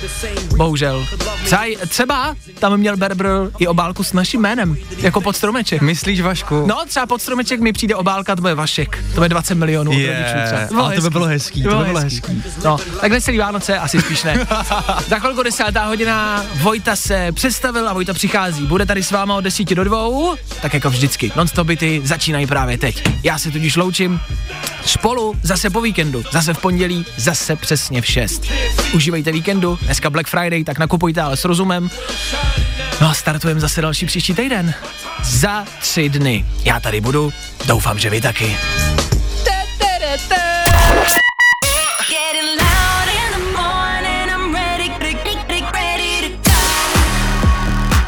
Bohužel. 0.56 1.06
Třeba, 1.44 1.62
třeba 1.88 2.34
tam 2.58 2.76
měl 2.76 2.96
Berbr 2.96 3.26
i 3.58 3.66
obálku 3.66 4.04
s 4.04 4.12
naším 4.12 4.40
jménem, 4.40 4.76
jako 4.98 5.20
pod 5.20 5.36
stromeček. 5.36 5.82
Myslíš, 5.82 6.20
Vašku? 6.20 6.66
No, 6.66 6.82
třeba 6.88 7.06
pod 7.06 7.22
stromeček 7.22 7.60
mi 7.60 7.72
přijde 7.72 7.94
obálka, 7.96 8.36
to 8.36 8.40
bude 8.42 8.54
Vašek. 8.54 9.04
To 9.14 9.20
bude 9.20 9.28
20 9.32 9.54
milionů 9.54 9.90
od 9.90 9.94
Je, 9.98 10.08
rodičů 10.08 10.46
třeba. 10.46 10.82
ale 10.82 10.94
to 10.94 11.00
by 11.02 11.10
bylo 11.10 11.26
hezký, 11.26 11.62
to 11.62 11.68
by 11.68 11.84
bylo 11.84 12.00
hezký. 12.00 12.42
No, 12.64 12.76
takhle 13.00 13.20
celý 13.20 13.38
Vánoce 13.38 13.78
asi 13.78 14.00
spíš 14.02 14.22
ne. 14.22 14.34
Za 15.08 15.18
chvilku 15.18 15.42
desátá 15.42 15.84
hodina, 15.84 16.44
Vojta 16.54 16.96
se 16.96 17.32
představil 17.32 17.88
a 17.88 17.92
Vojta 17.92 18.14
přichází. 18.14 18.66
Bude 18.66 18.86
tady 18.86 19.02
s 19.02 19.10
váma 19.10 19.34
od 19.34 19.40
10 19.40 19.74
do 19.74 19.84
2, 19.84 19.98
tak 20.62 20.74
jako 20.74 20.90
vždycky. 20.90 21.32
Non-stop 21.36 21.66
byty 21.66 22.00
začínají 22.04 22.46
právě 22.46 22.78
teď. 22.78 23.02
Já 23.22 23.38
se 23.38 23.50
tudíž 23.50 23.76
loučím. 23.76 24.20
Spolu 24.86 25.34
zase 25.42 25.70
po 25.70 25.80
víkendu, 25.80 26.24
zase 26.32 26.54
v 26.54 26.58
pondělí, 26.58 27.06
zase 27.16 27.56
přesně 27.56 28.02
v 28.02 28.06
6. 28.06 28.44
Užívejte 28.94 29.32
víkendu, 29.32 29.78
dneska 29.82 30.10
Black 30.10 30.26
Friday, 30.28 30.64
tak 30.64 30.78
nakupujte, 30.78 31.20
ale 31.20 31.36
s 31.36 31.44
rozumem. 31.44 31.90
No 33.00 33.10
a 33.10 33.14
startujeme 33.14 33.60
zase 33.60 33.82
další 33.82 34.06
příští 34.06 34.34
týden. 34.34 34.74
Za 35.24 35.64
tři 35.80 36.08
dny. 36.08 36.44
Já 36.64 36.80
tady 36.80 37.00
budu, 37.00 37.32
doufám, 37.66 37.98
že 37.98 38.10
vy 38.10 38.20
taky. 38.20 38.56
Getting 40.12 40.28
loud 42.60 43.08
in 43.08 43.28
the 43.32 43.44
morning, 43.56 44.28
I'm 44.28 44.52
ready, 44.52 44.90
ready, 45.00 45.34
ready, 45.48 45.64
ready 45.72 46.36
to 46.36 46.50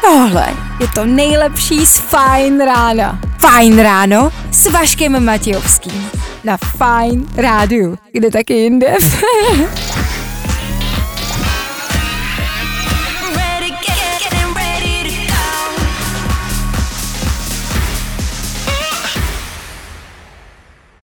Tohle 0.01 0.53
je 0.79 0.87
to 0.87 1.05
nejlepší 1.05 1.85
z 1.85 1.97
Fajn 1.97 2.59
rána. 2.59 3.19
Fajn 3.39 3.79
ráno 3.79 4.31
s 4.51 4.71
Vaškem 4.71 5.25
Matějovským. 5.25 6.09
Na 6.43 6.57
Fajn 6.57 7.27
rádiu. 7.37 7.97
Kde 8.11 8.31
taky 8.31 8.53
jinde? 8.53 8.97